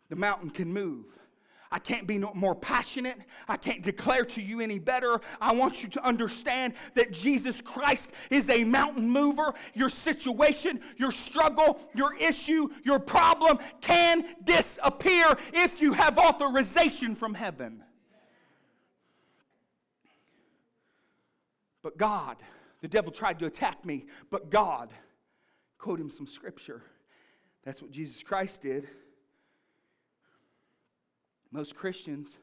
The 0.09 0.15
mountain 0.15 0.49
can 0.49 0.73
move. 0.73 1.05
I 1.71 1.79
can't 1.79 2.05
be 2.05 2.17
more 2.17 2.53
passionate. 2.53 3.17
I 3.47 3.55
can't 3.55 3.81
declare 3.81 4.25
to 4.25 4.41
you 4.41 4.59
any 4.59 4.77
better. 4.77 5.21
I 5.39 5.53
want 5.53 5.81
you 5.81 5.89
to 5.89 6.05
understand 6.05 6.73
that 6.95 7.11
Jesus 7.11 7.61
Christ 7.61 8.11
is 8.29 8.49
a 8.49 8.65
mountain 8.65 9.09
mover. 9.09 9.53
Your 9.73 9.87
situation, 9.87 10.81
your 10.97 11.13
struggle, 11.13 11.79
your 11.95 12.15
issue, 12.15 12.67
your 12.83 12.99
problem 12.99 13.59
can 13.79 14.25
disappear 14.43 15.37
if 15.53 15.81
you 15.81 15.93
have 15.93 16.17
authorization 16.17 17.15
from 17.15 17.33
heaven. 17.33 17.83
But 21.83 21.97
God, 21.97 22.35
the 22.81 22.87
devil 22.89 23.11
tried 23.11 23.39
to 23.39 23.45
attack 23.45 23.85
me, 23.85 24.05
but 24.29 24.49
God, 24.49 24.91
quote 25.77 25.99
him 25.99 26.09
some 26.09 26.27
scripture. 26.27 26.83
That's 27.63 27.81
what 27.81 27.91
Jesus 27.91 28.21
Christ 28.23 28.61
did. 28.61 28.87
Most 31.51 31.75
Christians, 31.75 32.37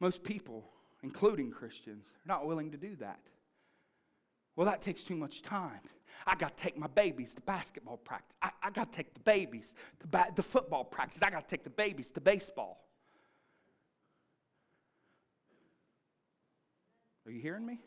most 0.00 0.22
people, 0.22 0.64
including 1.02 1.50
Christians, 1.50 2.06
are 2.06 2.28
not 2.28 2.46
willing 2.46 2.70
to 2.70 2.76
do 2.76 2.96
that. 2.96 3.20
Well, 4.54 4.66
that 4.66 4.80
takes 4.80 5.04
too 5.04 5.16
much 5.16 5.42
time. 5.42 5.80
I 6.26 6.34
got 6.34 6.56
to 6.56 6.62
take 6.62 6.78
my 6.78 6.86
babies 6.86 7.34
to 7.34 7.40
basketball 7.42 7.98
practice. 7.98 8.36
I, 8.40 8.50
I 8.62 8.70
got 8.70 8.90
to 8.90 8.96
take 8.96 9.12
the 9.12 9.20
babies 9.20 9.74
to 10.00 10.06
ba- 10.06 10.32
the 10.34 10.42
football 10.42 10.84
practice. 10.84 11.22
I 11.22 11.30
got 11.30 11.46
to 11.46 11.48
take 11.48 11.64
the 11.64 11.70
babies 11.70 12.10
to 12.12 12.20
baseball. 12.20 12.86
Are 17.26 17.30
you 17.30 17.40
hearing 17.40 17.66
me? 17.66 17.80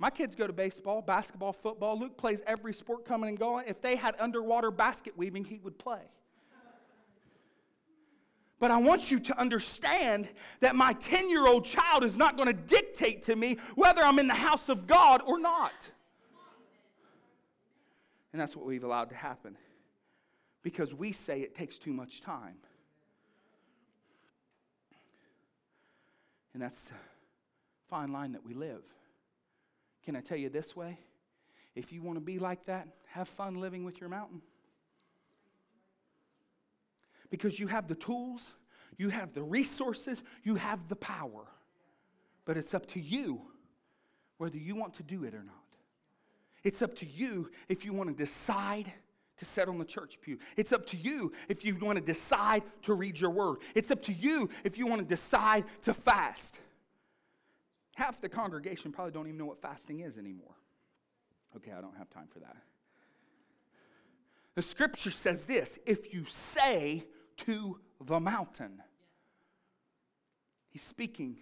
My 0.00 0.10
kids 0.10 0.34
go 0.34 0.46
to 0.46 0.52
baseball, 0.52 1.02
basketball, 1.02 1.52
football. 1.52 1.98
Luke 1.98 2.16
plays 2.16 2.40
every 2.46 2.72
sport 2.72 3.04
coming 3.04 3.28
and 3.28 3.38
going. 3.38 3.66
If 3.68 3.82
they 3.82 3.94
had 3.94 4.16
underwater 4.18 4.70
basket 4.70 5.16
weaving, 5.16 5.44
he 5.44 5.58
would 5.58 5.78
play. 5.78 6.00
But 8.60 8.70
I 8.70 8.76
want 8.78 9.10
you 9.10 9.20
to 9.20 9.38
understand 9.38 10.28
that 10.60 10.74
my 10.74 10.92
10 10.94 11.30
year 11.30 11.46
old 11.46 11.64
child 11.64 12.02
is 12.02 12.16
not 12.16 12.36
going 12.36 12.48
to 12.48 12.52
dictate 12.52 13.22
to 13.24 13.36
me 13.36 13.58
whether 13.76 14.02
I'm 14.02 14.18
in 14.18 14.26
the 14.26 14.34
house 14.34 14.68
of 14.68 14.86
God 14.86 15.22
or 15.24 15.38
not. 15.38 15.88
And 18.32 18.40
that's 18.40 18.56
what 18.56 18.66
we've 18.66 18.84
allowed 18.84 19.10
to 19.10 19.14
happen 19.14 19.56
because 20.62 20.92
we 20.92 21.12
say 21.12 21.40
it 21.40 21.54
takes 21.54 21.78
too 21.78 21.92
much 21.92 22.20
time. 22.20 22.56
And 26.52 26.62
that's 26.62 26.82
the 26.84 26.94
fine 27.88 28.12
line 28.12 28.32
that 28.32 28.44
we 28.44 28.54
live. 28.54 28.82
Can 30.04 30.16
I 30.16 30.20
tell 30.20 30.36
you 30.36 30.48
this 30.48 30.74
way? 30.74 30.98
If 31.74 31.92
you 31.92 32.02
want 32.02 32.16
to 32.16 32.20
be 32.20 32.38
like 32.38 32.64
that, 32.66 32.88
have 33.06 33.28
fun 33.28 33.60
living 33.60 33.84
with 33.84 34.00
your 34.00 34.10
mountain. 34.10 34.42
Because 37.30 37.58
you 37.58 37.66
have 37.66 37.86
the 37.86 37.94
tools, 37.94 38.54
you 38.96 39.10
have 39.10 39.34
the 39.34 39.42
resources, 39.42 40.22
you 40.44 40.54
have 40.54 40.88
the 40.88 40.96
power. 40.96 41.46
But 42.44 42.56
it's 42.56 42.74
up 42.74 42.86
to 42.86 43.00
you 43.00 43.42
whether 44.38 44.56
you 44.56 44.74
want 44.74 44.94
to 44.94 45.02
do 45.02 45.24
it 45.24 45.34
or 45.34 45.42
not. 45.42 45.54
It's 46.64 46.82
up 46.82 46.94
to 46.96 47.06
you 47.06 47.50
if 47.68 47.84
you 47.84 47.92
want 47.92 48.08
to 48.08 48.14
decide 48.14 48.92
to 49.36 49.44
sit 49.44 49.68
on 49.68 49.78
the 49.78 49.84
church 49.84 50.18
pew. 50.20 50.38
It's 50.56 50.72
up 50.72 50.86
to 50.86 50.96
you 50.96 51.32
if 51.48 51.64
you 51.64 51.76
want 51.76 51.98
to 51.98 52.04
decide 52.04 52.62
to 52.82 52.94
read 52.94 53.18
your 53.18 53.30
word. 53.30 53.58
It's 53.74 53.90
up 53.90 54.02
to 54.04 54.12
you 54.12 54.48
if 54.64 54.76
you 54.76 54.86
want 54.86 55.00
to 55.00 55.06
decide 55.06 55.64
to 55.82 55.94
fast. 55.94 56.58
Half 57.94 58.20
the 58.20 58.28
congregation 58.28 58.92
probably 58.92 59.12
don't 59.12 59.26
even 59.26 59.38
know 59.38 59.46
what 59.46 59.60
fasting 59.60 60.00
is 60.00 60.18
anymore. 60.18 60.54
Okay, 61.56 61.72
I 61.76 61.80
don't 61.80 61.96
have 61.96 62.10
time 62.10 62.28
for 62.32 62.38
that. 62.40 62.56
The 64.54 64.62
scripture 64.62 65.10
says 65.10 65.44
this 65.44 65.78
if 65.86 66.12
you 66.12 66.24
say 66.26 67.04
to 67.46 67.78
the 68.04 68.20
mountain, 68.20 68.82
he's 70.68 70.82
speaking 70.82 71.36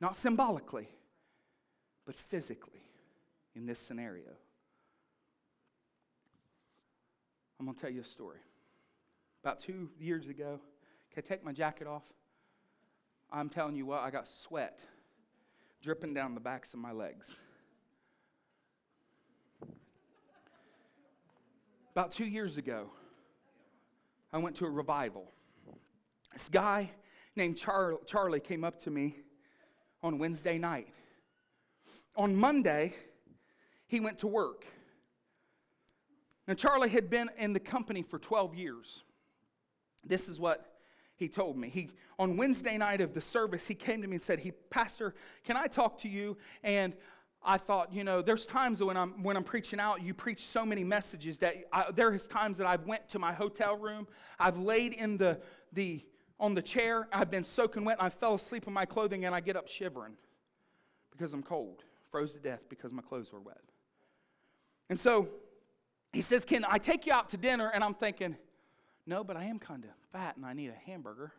not 0.00 0.16
symbolically, 0.16 0.88
but 2.04 2.14
physically 2.14 2.82
in 3.54 3.66
this 3.66 3.78
scenario. 3.78 4.30
I'm 7.58 7.66
going 7.66 7.74
to 7.74 7.80
tell 7.80 7.90
you 7.90 8.02
a 8.02 8.04
story. 8.04 8.38
About 9.42 9.58
two 9.58 9.88
years 9.98 10.28
ago, 10.28 10.60
can 11.12 11.22
I 11.24 11.26
take 11.26 11.44
my 11.44 11.52
jacket 11.52 11.86
off? 11.86 12.04
I'm 13.32 13.48
telling 13.48 13.74
you 13.74 13.86
what, 13.86 14.02
I 14.02 14.10
got 14.10 14.28
sweat 14.28 14.78
dripping 15.82 16.14
down 16.14 16.34
the 16.34 16.40
backs 16.40 16.74
of 16.74 16.80
my 16.80 16.92
legs. 16.92 17.36
About 21.92 22.10
two 22.10 22.26
years 22.26 22.58
ago, 22.58 22.90
I 24.32 24.38
went 24.38 24.56
to 24.56 24.66
a 24.66 24.70
revival. 24.70 25.32
This 26.32 26.48
guy 26.48 26.90
named 27.34 27.56
Char- 27.56 28.00
Charlie 28.06 28.40
came 28.40 28.64
up 28.64 28.78
to 28.80 28.90
me 28.90 29.16
on 30.02 30.18
Wednesday 30.18 30.58
night. 30.58 30.88
On 32.16 32.34
Monday, 32.34 32.94
he 33.86 34.00
went 34.00 34.18
to 34.18 34.26
work. 34.26 34.66
Now, 36.48 36.54
Charlie 36.54 36.88
had 36.88 37.10
been 37.10 37.30
in 37.38 37.52
the 37.52 37.60
company 37.60 38.02
for 38.02 38.18
12 38.18 38.54
years. 38.54 39.02
This 40.04 40.28
is 40.28 40.38
what 40.38 40.76
he 41.16 41.28
told 41.28 41.56
me. 41.56 41.68
He 41.68 41.90
on 42.18 42.36
Wednesday 42.36 42.78
night 42.78 43.00
of 43.00 43.14
the 43.14 43.20
service, 43.20 43.66
he 43.66 43.74
came 43.74 44.02
to 44.02 44.08
me 44.08 44.16
and 44.16 44.22
said, 44.22 44.38
"He, 44.38 44.52
Pastor, 44.52 45.14
can 45.44 45.56
I 45.56 45.66
talk 45.66 45.98
to 45.98 46.08
you?" 46.08 46.36
And 46.62 46.94
I 47.42 47.58
thought, 47.58 47.92
you 47.92 48.02
know, 48.02 48.22
there's 48.22 48.44
times 48.44 48.82
when 48.82 48.96
I'm 48.96 49.22
when 49.22 49.36
I'm 49.36 49.44
preaching 49.44 49.78
out, 49.78 50.02
you 50.02 50.14
preach 50.14 50.46
so 50.46 50.66
many 50.66 50.82
messages 50.82 51.38
that 51.38 51.54
I, 51.72 51.90
there 51.92 52.12
is 52.12 52.26
times 52.26 52.58
that 52.58 52.66
I've 52.66 52.86
went 52.86 53.08
to 53.10 53.18
my 53.18 53.32
hotel 53.32 53.76
room, 53.76 54.08
I've 54.38 54.58
laid 54.58 54.94
in 54.94 55.16
the 55.16 55.38
the 55.72 56.04
on 56.38 56.54
the 56.54 56.62
chair, 56.62 57.08
I've 57.12 57.30
been 57.30 57.44
soaking 57.44 57.84
wet, 57.84 57.96
I 58.00 58.10
fell 58.10 58.34
asleep 58.34 58.66
in 58.66 58.72
my 58.72 58.84
clothing, 58.84 59.24
and 59.24 59.34
I 59.34 59.40
get 59.40 59.56
up 59.56 59.68
shivering 59.68 60.14
because 61.10 61.32
I'm 61.32 61.42
cold, 61.42 61.84
froze 62.10 62.32
to 62.34 62.38
death 62.38 62.60
because 62.68 62.92
my 62.92 63.02
clothes 63.02 63.32
were 63.32 63.40
wet. 63.40 63.60
And 64.90 64.98
so 64.98 65.28
he 66.12 66.22
says, 66.22 66.44
Can 66.44 66.64
I 66.68 66.78
take 66.78 67.06
you 67.06 67.12
out 67.12 67.30
to 67.30 67.36
dinner? 67.36 67.70
And 67.72 67.82
I'm 67.82 67.94
thinking, 67.94 68.36
No, 69.06 69.24
but 69.24 69.36
I 69.36 69.44
am 69.44 69.58
kind 69.58 69.84
of 69.84 69.90
fat 70.12 70.36
and 70.36 70.44
I 70.44 70.52
need 70.52 70.70
a 70.70 70.90
hamburger. 70.90 71.32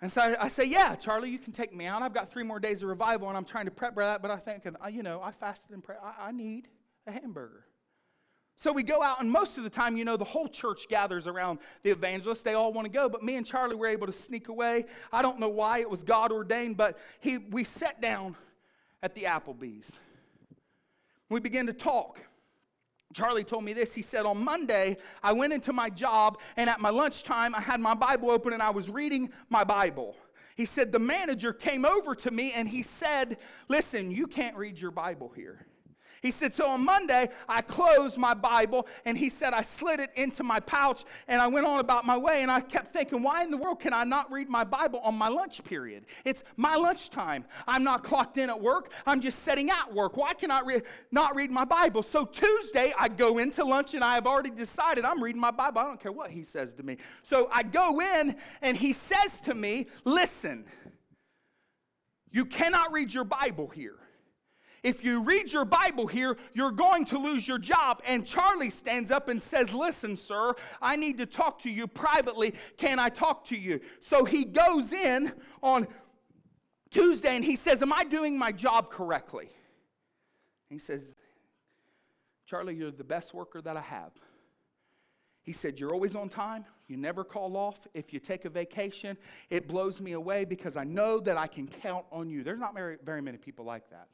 And 0.00 0.10
so 0.12 0.20
I, 0.22 0.44
I, 0.44 0.48
say, 0.48 0.64
Yeah, 0.64 0.94
Charlie, 0.94 1.30
you 1.30 1.38
can 1.38 1.52
take 1.52 1.74
me 1.74 1.86
out. 1.86 2.02
I've 2.02 2.14
got 2.14 2.30
three 2.30 2.44
more 2.44 2.60
days 2.60 2.82
of 2.82 2.88
revival 2.88 3.28
and 3.28 3.36
I'm 3.36 3.44
trying 3.44 3.64
to 3.64 3.70
prep 3.70 3.94
for 3.94 4.04
that, 4.04 4.22
but 4.22 4.30
I 4.30 4.36
think, 4.36 4.64
uh, 4.66 4.88
you 4.88 5.02
know, 5.02 5.20
I 5.22 5.32
fasted 5.32 5.72
and 5.72 5.82
prayed. 5.82 5.98
I, 6.02 6.28
I 6.28 6.32
need 6.32 6.68
a 7.06 7.12
hamburger. 7.12 7.64
So 8.58 8.72
we 8.72 8.82
go 8.82 9.04
out, 9.04 9.20
and 9.20 9.30
most 9.30 9.56
of 9.56 9.62
the 9.62 9.70
time, 9.70 9.96
you 9.96 10.04
know, 10.04 10.16
the 10.16 10.24
whole 10.24 10.48
church 10.48 10.88
gathers 10.88 11.28
around 11.28 11.60
the 11.84 11.90
evangelist. 11.90 12.42
They 12.42 12.54
all 12.54 12.72
want 12.72 12.86
to 12.86 12.90
go, 12.90 13.08
but 13.08 13.22
me 13.22 13.36
and 13.36 13.46
Charlie 13.46 13.76
were 13.76 13.86
able 13.86 14.08
to 14.08 14.12
sneak 14.12 14.48
away. 14.48 14.86
I 15.12 15.22
don't 15.22 15.38
know 15.38 15.48
why, 15.48 15.78
it 15.78 15.88
was 15.88 16.02
God 16.02 16.32
ordained, 16.32 16.76
but 16.76 16.98
he, 17.20 17.38
we 17.38 17.62
sat 17.62 18.00
down 18.00 18.36
at 19.00 19.14
the 19.14 19.22
Applebee's. 19.22 20.00
We 21.28 21.38
began 21.38 21.66
to 21.68 21.72
talk. 21.72 22.18
Charlie 23.14 23.44
told 23.44 23.64
me 23.64 23.72
this. 23.72 23.94
He 23.94 24.02
said, 24.02 24.26
On 24.26 24.42
Monday, 24.42 24.98
I 25.22 25.32
went 25.32 25.52
into 25.52 25.72
my 25.72 25.88
job, 25.90 26.38
and 26.56 26.68
at 26.68 26.80
my 26.80 26.90
lunchtime, 26.90 27.54
I 27.54 27.60
had 27.60 27.80
my 27.80 27.94
Bible 27.94 28.30
open 28.30 28.52
and 28.52 28.62
I 28.62 28.70
was 28.70 28.88
reading 28.88 29.30
my 29.48 29.64
Bible. 29.64 30.16
He 30.56 30.66
said, 30.66 30.92
The 30.92 30.98
manager 30.98 31.52
came 31.52 31.84
over 31.84 32.14
to 32.16 32.30
me 32.30 32.52
and 32.52 32.68
he 32.68 32.82
said, 32.82 33.38
Listen, 33.68 34.10
you 34.10 34.26
can't 34.26 34.56
read 34.56 34.78
your 34.78 34.90
Bible 34.90 35.32
here. 35.34 35.66
He 36.22 36.30
said, 36.30 36.52
So 36.52 36.68
on 36.68 36.84
Monday, 36.84 37.28
I 37.48 37.62
closed 37.62 38.18
my 38.18 38.34
Bible, 38.34 38.86
and 39.04 39.16
he 39.16 39.30
said, 39.30 39.52
I 39.52 39.62
slid 39.62 40.00
it 40.00 40.10
into 40.14 40.42
my 40.42 40.60
pouch, 40.60 41.04
and 41.26 41.40
I 41.40 41.46
went 41.46 41.66
on 41.66 41.80
about 41.80 42.06
my 42.06 42.16
way. 42.16 42.42
And 42.42 42.50
I 42.50 42.60
kept 42.60 42.92
thinking, 42.92 43.22
Why 43.22 43.42
in 43.42 43.50
the 43.50 43.56
world 43.56 43.80
can 43.80 43.92
I 43.92 44.04
not 44.04 44.30
read 44.30 44.48
my 44.48 44.64
Bible 44.64 45.00
on 45.00 45.14
my 45.14 45.28
lunch 45.28 45.62
period? 45.64 46.06
It's 46.24 46.42
my 46.56 46.76
lunchtime. 46.76 47.44
I'm 47.66 47.84
not 47.84 48.04
clocked 48.04 48.38
in 48.38 48.50
at 48.50 48.60
work, 48.60 48.92
I'm 49.06 49.20
just 49.20 49.40
setting 49.40 49.70
at 49.70 49.92
work. 49.92 50.16
Why 50.16 50.34
can 50.34 50.50
I 50.50 50.60
re- 50.60 50.82
not 51.10 51.34
read 51.34 51.50
my 51.50 51.64
Bible? 51.64 52.02
So 52.02 52.24
Tuesday, 52.24 52.92
I 52.98 53.08
go 53.08 53.38
into 53.38 53.64
lunch, 53.64 53.94
and 53.94 54.02
I 54.02 54.14
have 54.14 54.26
already 54.26 54.50
decided 54.50 55.04
I'm 55.04 55.22
reading 55.22 55.40
my 55.40 55.50
Bible. 55.50 55.80
I 55.80 55.84
don't 55.84 56.00
care 56.00 56.12
what 56.12 56.30
he 56.30 56.44
says 56.44 56.74
to 56.74 56.82
me. 56.82 56.96
So 57.22 57.48
I 57.52 57.62
go 57.62 58.00
in, 58.00 58.36
and 58.62 58.76
he 58.76 58.92
says 58.92 59.40
to 59.42 59.54
me, 59.54 59.86
Listen, 60.04 60.64
you 62.30 62.44
cannot 62.44 62.92
read 62.92 63.12
your 63.12 63.24
Bible 63.24 63.68
here. 63.68 63.96
If 64.82 65.04
you 65.04 65.22
read 65.22 65.52
your 65.52 65.64
Bible 65.64 66.06
here, 66.06 66.36
you're 66.54 66.70
going 66.70 67.04
to 67.06 67.18
lose 67.18 67.46
your 67.46 67.58
job. 67.58 68.02
And 68.06 68.26
Charlie 68.26 68.70
stands 68.70 69.10
up 69.10 69.28
and 69.28 69.40
says, 69.40 69.72
Listen, 69.72 70.16
sir, 70.16 70.54
I 70.80 70.96
need 70.96 71.18
to 71.18 71.26
talk 71.26 71.60
to 71.62 71.70
you 71.70 71.86
privately. 71.86 72.54
Can 72.76 72.98
I 72.98 73.08
talk 73.08 73.44
to 73.46 73.56
you? 73.56 73.80
So 74.00 74.24
he 74.24 74.44
goes 74.44 74.92
in 74.92 75.32
on 75.62 75.86
Tuesday 76.90 77.36
and 77.36 77.44
he 77.44 77.56
says, 77.56 77.82
Am 77.82 77.92
I 77.92 78.04
doing 78.04 78.38
my 78.38 78.52
job 78.52 78.90
correctly? 78.90 79.48
he 80.68 80.78
says, 80.78 81.14
Charlie, 82.44 82.74
you're 82.74 82.90
the 82.90 83.04
best 83.04 83.32
worker 83.32 83.60
that 83.62 83.76
I 83.76 83.80
have. 83.80 84.12
He 85.42 85.52
said, 85.52 85.80
You're 85.80 85.94
always 85.94 86.14
on 86.14 86.28
time. 86.28 86.66
You 86.88 86.96
never 86.96 87.24
call 87.24 87.56
off. 87.56 87.86
If 87.94 88.12
you 88.12 88.20
take 88.20 88.44
a 88.44 88.50
vacation, 88.50 89.16
it 89.50 89.66
blows 89.66 90.00
me 90.00 90.12
away 90.12 90.44
because 90.44 90.76
I 90.76 90.84
know 90.84 91.20
that 91.20 91.36
I 91.36 91.46
can 91.46 91.66
count 91.66 92.04
on 92.12 92.28
you. 92.30 92.42
There's 92.42 92.58
not 92.58 92.74
very, 92.74 93.22
many 93.22 93.38
people 93.38 93.64
like 93.64 93.88
that. 93.90 94.08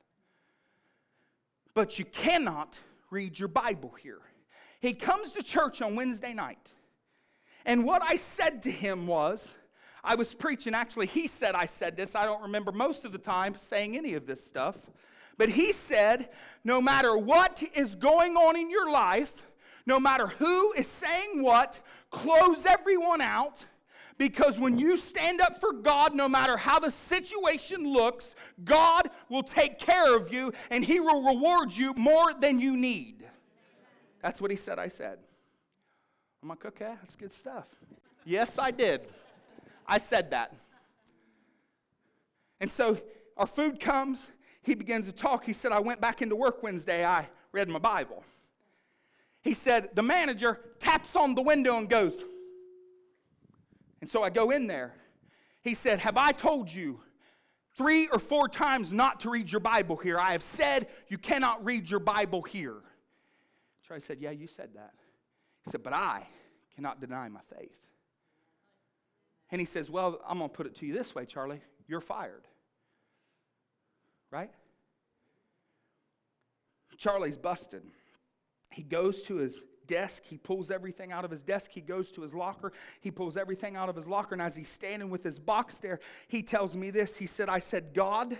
But 1.74 1.98
you 1.98 2.04
cannot 2.04 2.78
read 3.10 3.38
your 3.38 3.48
Bible 3.48 3.94
here. 4.00 4.20
He 4.80 4.92
comes 4.92 5.32
to 5.32 5.42
church 5.42 5.82
on 5.82 5.96
Wednesday 5.96 6.32
night. 6.32 6.70
And 7.66 7.84
what 7.84 8.02
I 8.02 8.16
said 8.16 8.62
to 8.64 8.70
him 8.70 9.06
was, 9.06 9.54
I 10.02 10.14
was 10.14 10.34
preaching, 10.34 10.74
actually, 10.74 11.06
he 11.06 11.26
said 11.26 11.54
I 11.54 11.66
said 11.66 11.96
this. 11.96 12.14
I 12.14 12.24
don't 12.24 12.42
remember 12.42 12.72
most 12.72 13.04
of 13.04 13.12
the 13.12 13.18
time 13.18 13.54
saying 13.56 13.96
any 13.96 14.14
of 14.14 14.26
this 14.26 14.44
stuff. 14.44 14.76
But 15.38 15.48
he 15.48 15.72
said, 15.72 16.28
no 16.62 16.80
matter 16.80 17.16
what 17.16 17.62
is 17.74 17.94
going 17.94 18.36
on 18.36 18.56
in 18.56 18.70
your 18.70 18.90
life, 18.90 19.32
no 19.86 19.98
matter 19.98 20.26
who 20.26 20.72
is 20.72 20.86
saying 20.86 21.42
what, 21.42 21.80
close 22.10 22.66
everyone 22.66 23.20
out. 23.20 23.64
Because 24.16 24.58
when 24.58 24.78
you 24.78 24.96
stand 24.96 25.40
up 25.40 25.60
for 25.60 25.72
God, 25.72 26.14
no 26.14 26.28
matter 26.28 26.56
how 26.56 26.78
the 26.78 26.90
situation 26.90 27.92
looks, 27.92 28.36
God 28.64 29.10
will 29.28 29.42
take 29.42 29.78
care 29.78 30.14
of 30.16 30.32
you 30.32 30.52
and 30.70 30.84
He 30.84 31.00
will 31.00 31.22
reward 31.22 31.72
you 31.72 31.94
more 31.94 32.32
than 32.32 32.60
you 32.60 32.76
need. 32.76 33.24
That's 34.22 34.40
what 34.40 34.50
He 34.50 34.56
said, 34.56 34.78
I 34.78 34.88
said. 34.88 35.18
I'm 36.42 36.48
like, 36.48 36.64
okay, 36.64 36.94
that's 37.00 37.16
good 37.16 37.32
stuff. 37.32 37.66
Yes, 38.24 38.58
I 38.58 38.70
did. 38.70 39.02
I 39.86 39.98
said 39.98 40.30
that. 40.30 40.54
And 42.60 42.70
so 42.70 42.98
our 43.36 43.46
food 43.46 43.80
comes. 43.80 44.28
He 44.62 44.74
begins 44.74 45.06
to 45.06 45.12
talk. 45.12 45.44
He 45.44 45.52
said, 45.52 45.72
I 45.72 45.80
went 45.80 46.00
back 46.00 46.22
into 46.22 46.36
work 46.36 46.62
Wednesday. 46.62 47.04
I 47.04 47.28
read 47.52 47.68
my 47.68 47.78
Bible. 47.78 48.24
He 49.42 49.52
said, 49.54 49.90
the 49.94 50.02
manager 50.02 50.60
taps 50.78 51.16
on 51.16 51.34
the 51.34 51.42
window 51.42 51.76
and 51.76 51.88
goes. 51.88 52.24
And 54.04 54.10
so 54.10 54.22
I 54.22 54.28
go 54.28 54.50
in 54.50 54.66
there. 54.66 54.92
He 55.62 55.72
said, 55.72 55.98
Have 56.00 56.18
I 56.18 56.32
told 56.32 56.70
you 56.70 57.00
three 57.74 58.06
or 58.08 58.18
four 58.18 58.50
times 58.50 58.92
not 58.92 59.20
to 59.20 59.30
read 59.30 59.50
your 59.50 59.62
Bible 59.62 59.96
here? 59.96 60.18
I 60.18 60.32
have 60.32 60.42
said 60.42 60.88
you 61.08 61.16
cannot 61.16 61.64
read 61.64 61.88
your 61.88 62.00
Bible 62.00 62.42
here. 62.42 62.82
Charlie 63.80 64.02
said, 64.02 64.18
Yeah, 64.20 64.32
you 64.32 64.46
said 64.46 64.74
that. 64.74 64.92
He 65.64 65.70
said, 65.70 65.82
But 65.82 65.94
I 65.94 66.26
cannot 66.74 67.00
deny 67.00 67.30
my 67.30 67.40
faith. 67.58 67.78
And 69.50 69.58
he 69.58 69.64
says, 69.64 69.88
Well, 69.88 70.20
I'm 70.28 70.36
going 70.36 70.50
to 70.50 70.54
put 70.54 70.66
it 70.66 70.74
to 70.80 70.86
you 70.86 70.92
this 70.92 71.14
way, 71.14 71.24
Charlie. 71.24 71.62
You're 71.88 72.02
fired. 72.02 72.44
Right? 74.30 74.50
Charlie's 76.98 77.38
busted. 77.38 77.84
He 78.70 78.82
goes 78.82 79.22
to 79.22 79.36
his 79.36 79.62
desk. 79.86 80.24
He 80.24 80.36
pulls 80.36 80.70
everything 80.70 81.12
out 81.12 81.24
of 81.24 81.30
his 81.30 81.42
desk. 81.42 81.70
He 81.72 81.80
goes 81.80 82.10
to 82.12 82.22
his 82.22 82.34
locker. 82.34 82.72
He 83.00 83.10
pulls 83.10 83.36
everything 83.36 83.76
out 83.76 83.88
of 83.88 83.96
his 83.96 84.06
locker. 84.06 84.34
And 84.34 84.42
as 84.42 84.56
he's 84.56 84.68
standing 84.68 85.10
with 85.10 85.22
his 85.22 85.38
box 85.38 85.78
there, 85.78 86.00
he 86.28 86.42
tells 86.42 86.76
me 86.76 86.90
this. 86.90 87.16
He 87.16 87.26
said, 87.26 87.48
I 87.48 87.58
said, 87.58 87.94
God, 87.94 88.36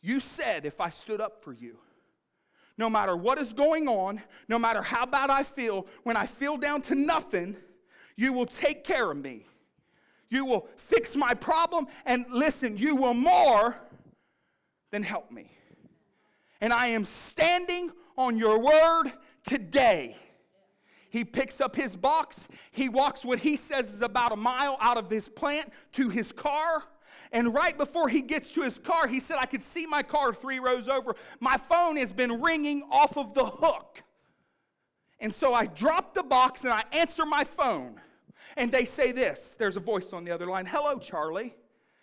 you 0.00 0.20
said 0.20 0.64
if 0.64 0.80
I 0.80 0.90
stood 0.90 1.20
up 1.20 1.42
for 1.42 1.52
you, 1.52 1.78
no 2.76 2.88
matter 2.88 3.16
what 3.16 3.38
is 3.38 3.52
going 3.52 3.88
on, 3.88 4.22
no 4.48 4.58
matter 4.58 4.82
how 4.82 5.04
bad 5.04 5.30
I 5.30 5.42
feel, 5.42 5.86
when 6.04 6.16
I 6.16 6.26
feel 6.26 6.56
down 6.56 6.82
to 6.82 6.94
nothing, 6.94 7.56
you 8.16 8.32
will 8.32 8.46
take 8.46 8.84
care 8.84 9.10
of 9.10 9.16
me. 9.16 9.44
You 10.30 10.44
will 10.44 10.68
fix 10.76 11.16
my 11.16 11.34
problem. 11.34 11.86
And 12.06 12.26
listen, 12.30 12.76
you 12.76 12.94
will 12.94 13.14
more 13.14 13.76
than 14.90 15.02
help 15.02 15.30
me. 15.30 15.50
And 16.60 16.72
I 16.72 16.88
am 16.88 17.04
standing 17.04 17.90
on 18.16 18.36
your 18.36 18.58
word 18.58 19.12
today. 19.46 20.16
He 21.10 21.24
picks 21.24 21.60
up 21.60 21.74
his 21.74 21.96
box. 21.96 22.48
He 22.70 22.88
walks 22.88 23.24
what 23.24 23.38
he 23.38 23.56
says 23.56 23.92
is 23.92 24.02
about 24.02 24.32
a 24.32 24.36
mile 24.36 24.76
out 24.80 24.96
of 24.96 25.10
his 25.10 25.28
plant 25.28 25.72
to 25.92 26.08
his 26.08 26.32
car. 26.32 26.84
And 27.32 27.52
right 27.54 27.76
before 27.76 28.08
he 28.08 28.22
gets 28.22 28.52
to 28.52 28.62
his 28.62 28.78
car, 28.78 29.06
he 29.06 29.20
said, 29.20 29.38
I 29.38 29.46
could 29.46 29.62
see 29.62 29.86
my 29.86 30.02
car 30.02 30.32
three 30.32 30.58
rows 30.58 30.88
over. 30.88 31.14
My 31.40 31.56
phone 31.56 31.96
has 31.96 32.12
been 32.12 32.40
ringing 32.40 32.82
off 32.90 33.16
of 33.16 33.34
the 33.34 33.46
hook. 33.46 34.02
And 35.20 35.32
so 35.32 35.52
I 35.52 35.66
drop 35.66 36.14
the 36.14 36.22
box 36.22 36.64
and 36.64 36.72
I 36.72 36.84
answer 36.92 37.26
my 37.26 37.44
phone. 37.44 38.00
And 38.56 38.70
they 38.70 38.84
say 38.84 39.12
this 39.12 39.56
there's 39.58 39.76
a 39.76 39.80
voice 39.80 40.12
on 40.12 40.24
the 40.24 40.30
other 40.30 40.46
line 40.46 40.66
Hello, 40.66 40.98
Charlie. 40.98 41.54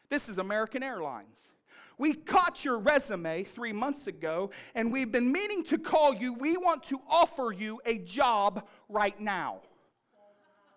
This 0.10 0.30
is 0.30 0.38
American 0.38 0.84
Airlines. 0.84 1.52
We 1.98 2.14
caught 2.14 2.66
your 2.66 2.78
resume 2.78 3.44
three 3.44 3.74
months 3.74 4.08
ago, 4.08 4.52
and 4.74 4.92
we've 4.92 5.12
been 5.12 5.32
meaning 5.32 5.64
to 5.66 5.78
call 5.78 6.14
you. 6.14 6.34
We 6.34 6.58
want 6.58 6.84
to 6.86 7.00
offer 7.10 7.52
you 7.52 7.80
a 7.86 7.98
job 8.00 8.68
right 8.90 9.20
now. 9.20 9.62